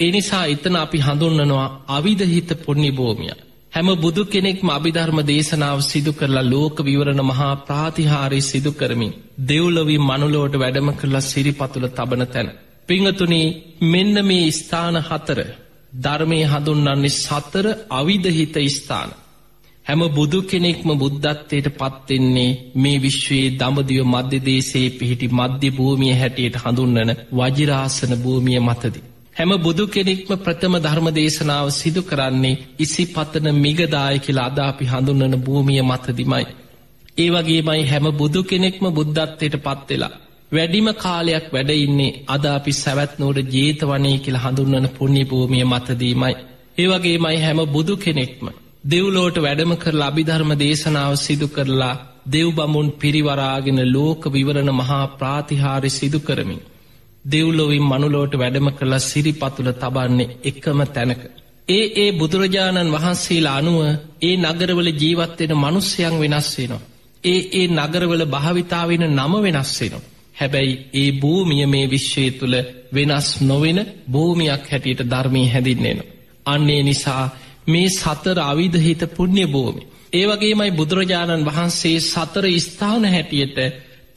එනිසා 0.00 0.44
එතන 0.46 0.76
අපි 0.76 0.98
හඳුන්නනවා 0.98 1.68
අවිධහිත 1.88 2.50
පුුණ්ණි 2.56 2.90
බෝමිය. 2.92 3.34
හැම 3.72 3.88
බුදු 3.96 4.22
කෙනෙක්ම 4.26 4.68
අභිධර්ම 4.70 5.18
දේශනාව 5.24 5.78
සිදු 5.82 6.12
කරලා 6.12 6.50
ලෝක 6.50 6.76
විවරණ 6.80 7.22
මහා 7.22 7.54
ප්‍රාතිහාරය 7.62 8.40
සිදු 8.42 8.70
කරමින් 8.72 9.12
දෙව්ලොවී 9.48 10.00
මනුලෝට 10.00 10.54
වැඩම 10.54 10.88
කරලා 10.94 11.28
සිරිපතුල 11.30 11.86
තබන 11.90 12.24
තැන. 12.28 12.50
පිංහතුනී 12.88 13.46
මෙන්න 13.84 14.16
මේ 14.24 14.50
ස්ථාන 14.50 14.96
හතර 15.00 15.38
ධර්මය 15.98 16.38
හඳුන්නන්නේ 16.44 17.16
සතර 17.16 17.66
අවිධහිත 17.90 18.56
ස්ථාන. 18.70 19.10
හැම 19.86 20.02
බුදු 20.10 20.38
කෙනෙක්ම 20.42 20.88
බුද්ධත්වයට 20.94 21.68
පත්වෙන්නේ 21.72 22.50
මේ 22.74 22.98
විශ්වයේ 22.98 23.54
දඹදිව 23.54 24.02
මධ්‍යදේශයේ 24.04 24.90
පිහිටි 24.90 25.28
මධ්‍ය 25.30 25.68
භූමිය 25.70 26.14
හැටියට 26.14 26.56
හඳුන්නන 26.56 27.10
වජිරාසන 27.32 28.12
භූමිය 28.16 28.60
මතදී. 28.60 29.04
හැම 29.36 29.52
බුදු 29.58 29.84
කෙනෙක්ම 29.86 30.30
ප්‍රථම 30.36 30.74
ධර්ම 30.78 31.08
දේශනාව 31.12 31.68
සිදු 31.70 32.02
කරන්නේ 32.02 32.60
ඉසි 32.78 33.02
පතන 33.06 33.46
මිගදාය 33.56 34.16
කියලා 34.18 34.46
අදාපි 34.46 34.84
හඳුන්නන 34.84 35.34
භූමිය 35.38 35.82
මතදිමයි. 35.82 36.46
ඒ 37.18 37.28
වගේමයි 37.30 37.82
හැම 37.84 38.06
බුදු 38.12 38.40
කෙනෙක්ම 38.44 38.84
බුද්ධත්වයට 38.90 39.56
පත්වෙලා 39.58 40.14
වැඩිම 40.52 40.88
කාලයක් 40.96 41.46
වැඩඉන්නේ 41.50 42.18
අද 42.26 42.44
අපි 42.48 42.72
සැවැත්නෝට 42.74 43.38
ජේතවනය 43.50 44.12
කියල 44.18 44.36
හඳුන්වන 44.36 44.86
පුුණ්්‍ය 44.88 45.22
භූමිය 45.24 45.64
මතදීමයි. 45.64 46.34
ඒවගේමයි 46.78 47.38
හැම 47.38 47.60
බුදු 47.68 47.94
කෙනෙක්ම. 47.96 48.46
දෙව්ලෝට 48.84 49.36
වැඩම 49.36 49.72
කර 49.74 49.94
අභිධර්ම 50.02 50.52
දේශනාව 50.54 51.12
සිදු 51.16 51.48
කරලා 51.48 51.94
දෙව් 52.26 52.48
බමුන් 52.54 52.88
පිරිවරාගෙන 52.92 53.80
ලෝක 53.92 54.22
විවරණ 54.26 54.70
මහා 54.72 55.04
ප්‍රාතිහාරි 55.12 55.90
සිදු 55.90 56.20
කරමින්. 56.20 56.60
දෙව්ලොවින් 57.24 57.84
මනුලෝට 57.84 58.34
වැඩම 58.34 58.68
කරලා 58.70 58.98
සිරිපතුල 59.00 59.68
තබන්නේ 59.74 60.34
එකම 60.44 60.80
තැනක. 60.88 61.22
ඒ 61.68 61.84
ඒ 61.96 62.10
බුදුරජාණන් 62.12 62.92
වහන්සේලා 62.92 63.56
අනුව 63.56 63.78
ඒ 64.22 64.34
නගරවල 64.38 64.88
ජීවත්වෙන 64.94 65.52
මනුස්්‍යයන් 65.56 66.16
වෙනස් 66.20 66.50
වෙනවා. 66.58 66.86
ඒ 67.24 67.40
ඒ 67.52 67.66
නගරවල 67.68 68.22
භාවිතාවෙන 68.26 69.04
නම 69.10 69.32
වෙනස් 69.44 69.72
වෙනවා. 69.80 70.15
හැබැයි 70.36 70.74
ඒ 70.94 71.10
භූමිය 71.14 71.66
මේ 71.66 71.86
විශ්වය 71.90 72.26
තුළ 72.30 72.56
වෙනස් 72.92 73.28
නොවෙන 73.42 73.78
භූමියක් 74.10 74.64
හැටියට 74.70 75.02
ධර්මී 75.04 75.48
හැදින්නෙන. 75.48 75.98
අන්නේ 76.46 76.82
නිසා 76.82 77.24
මේ 77.66 77.88
සතර 77.90 78.38
අවිධහිත 78.42 79.02
පුුණ්්‍ය 79.16 79.44
භූමි. 79.46 79.82
ඒවගේමයි 80.12 80.70
බුදුරජාණන් 80.72 81.46
වහන්සේ 81.46 81.98
සතර 82.02 82.44
ස්ථාන 82.60 83.04
හැටියට 83.06 83.58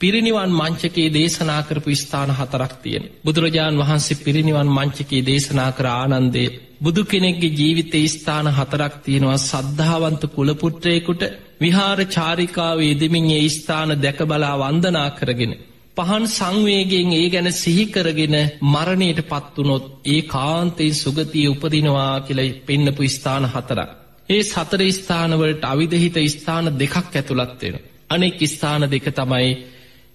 පිරිනිවන් 0.00 0.52
මංචකේ 0.52 1.08
දේශනා 1.10 1.62
කරපු 1.62 1.90
ස්ථාන 1.94 2.30
හතරක් 2.30 2.74
තියෙන. 2.82 3.04
බුදුරජාණන් 3.24 3.80
වහන්සේ 3.80 4.20
පිරිනිවන් 4.24 4.68
මංචකේ 4.68 5.26
දේශනා 5.26 5.70
කර 5.72 5.86
ආනන්දේ 5.88 6.48
බුදු 6.80 7.02
කෙනෙක්ගේ 7.04 7.52
ජීවිත 7.52 7.94
ස්ථාන 8.08 8.46
හතරක් 8.48 8.94
තියෙනවා 8.98 9.38
සද්ධාවන්ත 9.40 10.22
කුලපුට්‍රයකුට 10.28 11.22
විහාර 11.60 12.00
චාරිකාවේ 12.06 12.94
දෙමින් 12.94 13.26
ඒ 13.30 13.48
ස්ථාන 13.48 13.90
දැකබලා 13.98 14.54
වන්දනා 14.58 15.10
කරගෙන. 15.10 15.52
පහන් 16.00 16.24
සංවේගෙන් 16.28 17.12
ඒ 17.12 17.28
ගැන 17.28 17.48
සිහිකරගෙන 17.54 18.36
මරණයට 18.64 19.20
පත්වනොත් 19.22 19.84
ඒ 20.06 20.20
කාන්තයෙන් 20.24 20.94
සුගතිය 20.94 21.48
උපදිනවා 21.48 22.20
කියලයි 22.20 22.50
පෙන්නපු 22.60 23.02
ස්ථාන 23.08 23.44
හතරක්. 23.46 23.90
ඒ 24.28 24.42
සතර 24.44 24.82
ස්ථානවලට 24.90 25.64
අවිධහිත 25.64 26.16
ස්ථාන 26.28 26.66
දෙකක් 26.78 26.94
ඇතුළත්වෙන. 27.10 27.76
අනෙක් 28.10 28.40
ස්ථාන 28.46 28.82
දෙක 28.86 29.06
තමයි 29.10 29.50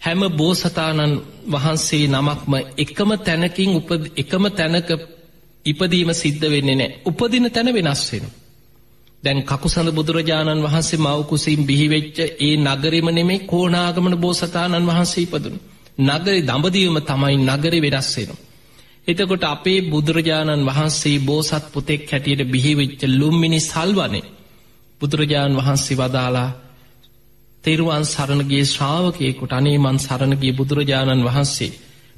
හැම 0.02 0.22
බෝසතාණන් 0.32 1.14
වහන්සේ 1.48 2.06
නමක්ම 2.08 2.54
එකම 2.78 3.10
තැනකින් 3.20 3.72
එකම 4.18 4.44
තැනක 4.52 4.90
ඉපදීම 5.66 6.10
සිද්ධ 6.14 6.46
වෙන්නේ 6.46 6.76
නෑ 6.76 6.92
උපදින 7.06 7.48
තැන 7.52 7.70
වෙනස්වෙන. 7.76 8.26
දැන් 9.24 9.40
කකුසඳ 9.44 9.90
බුදුරජාණන් 9.92 10.64
වහන්සේ 10.64 11.00
මවකුසින් 11.00 11.62
බිහිවෙච්ච 11.64 12.18
ඒ 12.40 12.56
නගරම 12.58 13.08
නෙමේ 13.12 13.40
කෝනාගමන 13.44 14.16
බෝසතාණන් 14.18 14.88
වහන්සේ 14.88 15.24
ඉපදුන. 15.24 15.58
නගරි 15.98 16.42
දඹදීවම 16.42 16.98
තමයි 17.02 17.36
නගරි 17.40 17.80
වෙනස්සෙනවා. 17.82 18.44
එතකොට 19.08 19.44
අපේ 19.46 19.80
බුදුරජාණන් 19.84 20.66
වහන්සේ 20.66 21.20
බෝසත් 21.22 21.66
පුතෙක් 21.72 22.02
හැටියට 22.06 22.42
බිහිවෙච්ච 22.46 23.02
ලුම්මිනි 23.12 23.60
සල්වනේ 23.62 24.30
බුදුරජාණන් 25.02 25.58
වහන්සේ 25.58 25.98
වදාලා 25.98 26.56
තෙරුවන් 27.64 28.06
සරණගේ 28.06 28.66
ශ්‍රාවකයෙකුට 28.66 29.54
අනේමන් 29.54 30.00
සරණගේ 30.00 30.54
බුදුරජාණන් 30.54 31.24
වහන්සේ 31.24 31.76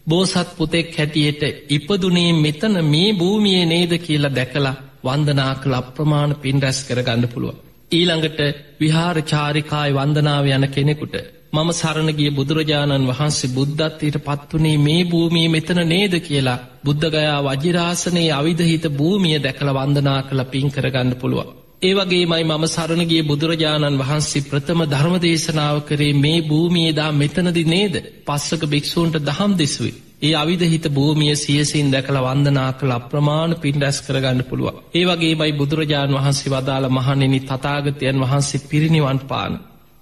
බෝසත් 0.08 0.50
පුතෙක් 0.58 0.90
හැටියට 0.96 1.42
ඉපදුනේ 1.70 2.32
මෙතන 2.36 2.76
මේ 2.86 3.10
භූමිය 3.14 3.64
නේද 3.66 3.94
කියලා 4.00 4.36
දැකලා 4.36 4.76
වන්දනා 5.04 5.54
කළ 5.56 5.74
අප්‍රමාණ 5.74 6.32
පින් 6.36 6.62
රැස් 6.62 6.80
කර 6.84 7.00
ගන්න 7.04 7.28
පුළුව. 7.28 7.56
ඊළඟට 7.92 8.40
විහාර 8.80 9.18
චාරිකායි 9.24 9.94
වන්දනාව 9.94 10.46
යන 10.48 10.66
කෙනෙකුට 10.70 11.16
මම 11.54 11.70
සරණගිය 11.72 12.32
බුදුරජාණන් 12.32 13.08
වහන්සේ 13.08 13.50
බුද්ධත්වයට 13.50 14.18
පත්වනේ 14.22 14.78
මේ 14.80 15.04
භූමිය 15.06 15.48
මෙතන 15.50 15.80
නේද 15.86 16.14
කියලා 16.22 16.64
බුද්ධගයා 16.84 17.38
වජිරාසනයේ 17.44 18.32
අවිධහිත 18.32 18.86
භූමිය 18.94 19.38
දැකළ 19.40 19.72
වන්දනා 19.74 20.20
කළ 20.24 20.44
පින් 20.46 20.68
කරගන්න 20.70 21.14
පුළුවන්. 21.16 21.54
ඒවගේමයි 21.82 22.44
මම 22.44 22.66
සරණගේ 22.68 23.22
බුදුරජාණන් 23.24 24.00
වහන්සේ 24.00 24.44
ප්‍රථම 24.44 24.82
ධර්ම 24.86 25.16
දේශනාව 25.20 25.78
කරේ 25.84 26.14
මේ 26.16 26.40
භූමියේදා 26.44 27.12
මෙතනදි 27.14 27.64
නේද 27.66 27.96
පස්සක 28.26 28.62
භික්‍ෂූන්ට 28.66 29.18
දහම් 29.22 29.52
දෙසුයි. 29.56 29.94
ඒ 30.22 30.34
අවිධහිත 30.36 30.86
භූමිය 30.90 31.36
සියසින් 31.36 31.92
දැකළ 31.92 32.20
වන්දනා 32.20 32.72
කළ 32.74 32.92
අප්‍රමාණ 32.92 33.52
පින් 33.56 33.82
රැස් 33.82 33.98
කරගන්න 34.02 34.42
පුළුව. 34.44 34.76
ඒවගේ 34.94 35.34
බයි 35.36 35.54
බුදුරජාණන් 35.54 36.18
වහන්සේ 36.18 36.54
වදාළ 36.54 36.88
මහනෙනි 36.90 37.40
තතාගතයන් 37.42 38.22
වහන්සේ 38.22 38.66
පිරිනිවන් 38.66 39.20
පාන. 39.26 39.54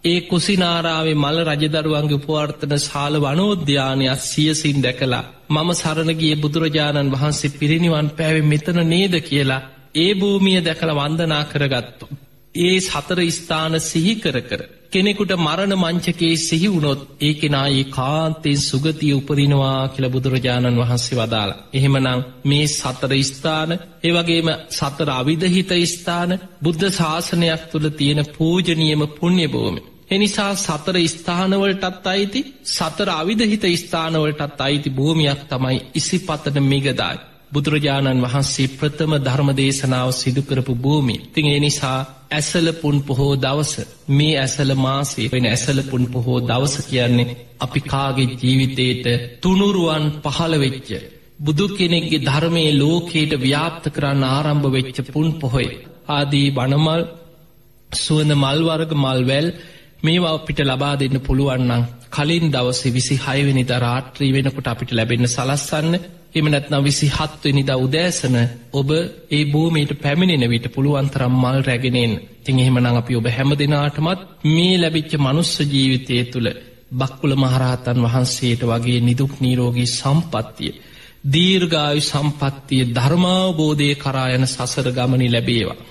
ඒ 0.05 0.19
කුසිනාරාවේ 0.23 1.15
මල 1.15 1.37
රජදරුවන්ගේ 1.43 2.17
උපවර්තන 2.17 2.73
ශාල 2.79 3.15
වනෝද්‍යානයක් 3.19 4.21
සියසින් 4.23 4.77
දැකලා 4.81 5.23
මම 5.49 5.69
සරණගිය 5.73 6.35
බුදුරජාණන් 6.35 7.13
වහන්සේ 7.13 7.55
පිරිනිවන් 7.55 8.09
පැවි 8.11 8.41
මෙතන 8.43 8.79
නේද 8.85 9.15
කියලා 9.21 9.65
ඒ 9.95 10.11
භූමිය 10.15 10.59
දැකළ 10.59 10.93
වන්දනා 10.93 11.43
කරගත්තු. 11.45 12.05
ඒ 12.55 12.75
සතර 12.81 13.19
ස්ථාන 13.31 13.73
සිහි 13.81 14.13
කර 14.17 14.37
කර. 14.41 14.61
කෙනෙකුට 14.91 15.31
මරණ 15.37 15.73
මංචකේ 15.75 16.35
සිහි 16.39 16.67
වුණොත් 16.67 17.01
ඒ 17.21 17.33
කෙනා 17.35 17.65
ඒ 17.69 17.83
කාන්තෙන් 17.89 18.59
සුගතිය 18.59 19.13
උපදිනවා 19.13 19.81
කියල 19.87 20.05
බුදුරජාණන් 20.09 20.81
වහන්සේ 20.81 21.17
වදාලා. 21.17 21.63
එහෙමනං 21.73 22.23
මේ 22.45 22.67
සතර 22.69 23.11
ස්ථාන 23.23 23.71
ඒවගේම 24.03 24.49
සතර 24.71 25.09
අවිධහිත 25.11 25.71
ස්ථාන 25.87 26.31
බුද්ධ 26.63 26.87
ශාසනයක් 26.91 27.61
තුළ 27.71 27.87
තියෙන 27.91 28.21
පූජනියම 28.33 29.01
පුුණ්‍ය 29.09 29.47
භූමි. 29.49 29.83
එනිසා 30.09 30.51
සතර 30.55 30.97
ස්ථානවලටත් 31.07 32.07
අයිති 32.07 32.41
සතර 32.69 33.09
අවිධහිත 33.11 33.63
ස්ථානවලටත් 33.75 34.59
අයිති 34.59 34.89
භූමියක් 34.91 35.41
තමයි 35.49 35.79
ඉසි 35.93 36.17
පතන 36.19 36.57
මිගදායි. 36.63 37.19
බුදුරජාණන් 37.51 38.23
වහන්සේ 38.23 38.73
ප්‍රථම 38.73 39.13
ධර්ම 39.19 39.49
දේශනාව 39.53 40.09
සිදුකරපු 40.13 40.73
භූමි. 40.75 41.15
තිං 41.33 41.47
එනිසා 41.49 41.99
ඇසලපුන් 42.31 42.97
පොහෝ 43.03 43.33
දවස 43.37 43.73
මේ 44.09 44.35
ඇසල 44.37 44.71
මාසේ 44.77 45.27
වෙන 45.31 45.45
ඇසලපුන් 45.45 46.05
පොහෝ 46.07 46.39
දවස 46.41 46.75
කියන්නේ 46.83 47.35
අපි 47.59 47.79
කාගේ 47.83 48.33
ජීවිතයට 48.33 49.05
තුනුරුවන් 49.41 50.05
පහළවෙච්ච. 50.23 50.89
බුදු 51.39 51.65
කෙනෙක්ගේ 51.69 52.23
ධර්මයේ 52.23 52.71
ලෝකයට 52.73 53.31
ව්‍යාප්ත 53.39 53.85
කරන්න 53.89 54.23
ආරම්භ 54.27 54.67
වෙච්ච 54.71 54.97
පුන් 55.13 55.27
පොහොයි. 55.33 55.71
ආදී 56.09 56.47
බණමල් 56.51 57.01
සුවඳ 57.89 58.31
මල්වර්ග 58.35 58.91
මල්වැල් 58.95 59.47
මේවා 60.05 60.33
අපිට 60.33 60.59
ලබා 60.61 60.95
දෙන්න 60.95 61.17
පුළුවන්නම් 61.19 61.87
කලින් 62.09 62.45
දවසේ 62.49 62.93
විසි 62.93 63.15
හයවෙනි 63.19 63.63
ද 63.63 63.71
රාත්‍රී 63.79 64.31
වෙනකොට 64.31 64.67
අපිට 64.67 64.91
ලැබෙන්න 64.91 65.27
සලස්සන්න 65.27 65.93
එම 66.33 66.47
නැත්නම් 66.47 66.83
විසි 66.83 67.07
හත්වනිද 67.09 67.69
උදෑසන 67.77 68.35
ඔබ 68.73 68.89
ඒ 69.31 69.43
භූමීට 69.45 69.91
පැමිණෙන 69.97 70.45
විට 70.45 70.67
පුළුවන්තරම් 70.69 71.33
මල් 71.35 71.59
රැගෙනෙන් 71.63 72.13
තිං 72.43 72.57
එහෙමනං 72.57 72.87
අපි 72.91 73.13
ඔබ 73.15 73.27
හැම 73.29 73.51
දෙනාටමත් 73.53 74.19
මේ 74.47 74.75
ලැබිච්ච 74.77 75.11
මනුස්ස 75.17 75.53
ජීවිතය 75.65 76.17
තුළ 76.25 76.49
බක්කුල 76.91 77.33
මහරහතන් 77.35 77.99
වහන්සේට 78.01 78.61
වගේ 78.63 78.99
නිදුක් 79.01 79.33
නීරෝගී 79.39 79.89
සම්පත්තිය. 79.89 80.73
දීර්ගායු 81.25 82.01
සම්පත්තිය 82.03 82.83
ධර්මාවබෝධය 82.89 83.89
කරායන 83.95 84.45
සසර 84.47 84.87
ගමනි 84.91 85.27
ලැබේවා. 85.29 85.81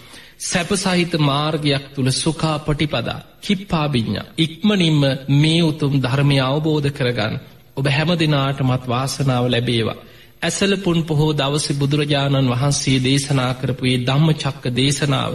සැපසහිත 0.45 1.13
මාර්ගයක් 1.21 1.85
තුළ 1.95 2.11
සුකා 2.15 2.57
පටිපදා 2.59 3.21
කිප්පාබිඤ්ඥ 3.41 4.23
ඉක්මනින්ම 4.39 5.03
මේ 5.35 5.61
උතුම් 5.63 5.95
ධර්මය 6.01 6.39
අවබෝධ 6.43 6.91
කරගන්න 6.91 7.35
ඔබ 7.77 7.87
හැම 7.89 8.11
දෙනාටමත් 8.15 8.85
වාසනාව 8.87 9.45
ලැබේවා. 9.49 10.03
ඇසල 10.43 10.73
පුන් 10.77 10.99
පොහෝ 11.05 11.33
දවස 11.33 11.67
බුදුරජාණන් 11.73 12.51
වහන්සේ 12.51 12.99
දේශනා 13.01 13.53
කරපුයේ 13.55 14.03
ධම්ම 14.03 14.29
චක්ක 14.35 14.65
දේශනාව. 14.73 15.33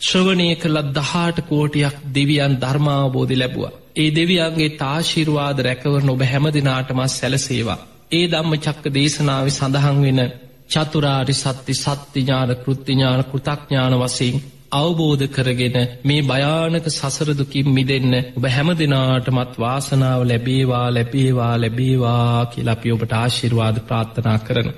ශ්‍රවණය 0.00 0.48
කළත් 0.56 0.88
දහාට 0.94 1.38
කෝටියක් 1.42 1.96
දෙවියන් 2.14 2.54
ධර්මාවබෝධි 2.56 3.36
ලැබවා. 3.36 3.76
ඒ 3.96 4.10
දෙවියන්ගේ 4.10 4.76
තාශිරවාද 4.76 5.58
රැකවරන 5.60 6.10
ඔබ 6.10 6.22
හැම 6.22 6.44
දෙනාටමත් 6.48 7.10
සැලසේවා. 7.10 7.80
ඒ 8.12 8.26
ධම්ම 8.26 8.52
චක්ක 8.56 8.84
දේශනාව 8.90 9.46
සඳහන් 9.50 9.98
වෙන 10.02 10.20
චතුරාරි 10.70 11.34
සත්‍ය 11.34 11.74
සත්‍යඥාන 11.76 12.50
කෘත්තිඥාන 12.58 13.22
කෘතඥාන 13.24 13.94
වසයෙන් 13.96 14.36
අවබෝධ 14.72 15.26
කරගෙන 15.28 15.76
මේ 16.04 16.22
භයානක 16.22 16.86
සසරදුකින් 16.90 17.68
මිදන්න 17.70 18.14
ඔබ 18.32 18.44
හැම 18.46 18.70
දෙනාටමත් 18.74 19.54
වාසනාව 19.58 20.20
ලැබේවා 20.24 20.88
ලැබේවා 20.90 21.54
ලැබේවා 21.56 22.46
කියලපි 22.46 22.92
ඔබට 22.92 23.12
ආශිර්වාද 23.14 23.76
ප්‍රාර්ථනා 23.82 24.38
කරන. 24.40 24.68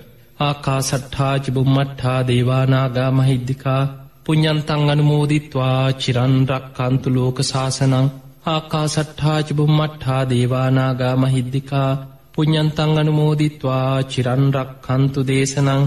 ආකා 0.40 0.80
සට්ඨාජ 0.82 1.44
බුම්මට්හා 1.50 2.20
දේවානාගා 2.24 3.10
මහිද්දිකා 3.12 3.82
පුඤ්ඥන්තං 4.24 4.90
අනුමෝදිත්වා 4.90 5.82
චිරන්රක් 5.94 6.66
කන්තු 6.76 7.08
ලෝක 7.10 7.38
ශාසනං 7.42 8.06
ආකා 8.46 8.86
සට්ඨාජ 8.88 9.48
බුම්මට්හා 9.54 10.22
දේවානාගා 10.28 11.14
මහිද්දිකා 11.16 11.90
පුඤ්ඥන්තං 12.40 12.92
අනුමෝදිත්වා 13.00 13.94
චිරන්රක් 14.04 14.70
කන්තු 14.80 15.20
දේශනං 15.22 15.82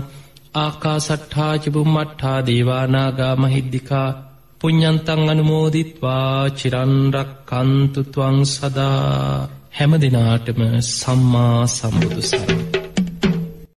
ආකා 0.56 1.00
සට්ඨාචිබුම්මට්හා 1.00 2.40
දේවානාගා 2.42 3.34
මහිද්දිිකා 3.36 4.10
පුඤ්ඥන්තං 4.62 5.24
අනුමෝදිත්වා 5.30 6.38
චිරන්රක් 6.52 7.32
කන්තුතුවං 7.50 8.38
සදා 8.46 9.50
හැම 9.72 9.94
දෙනාටම 10.02 10.62
සම්මා 10.92 11.60
සම්බුදු 11.70 12.22
සරණ. 12.24 12.83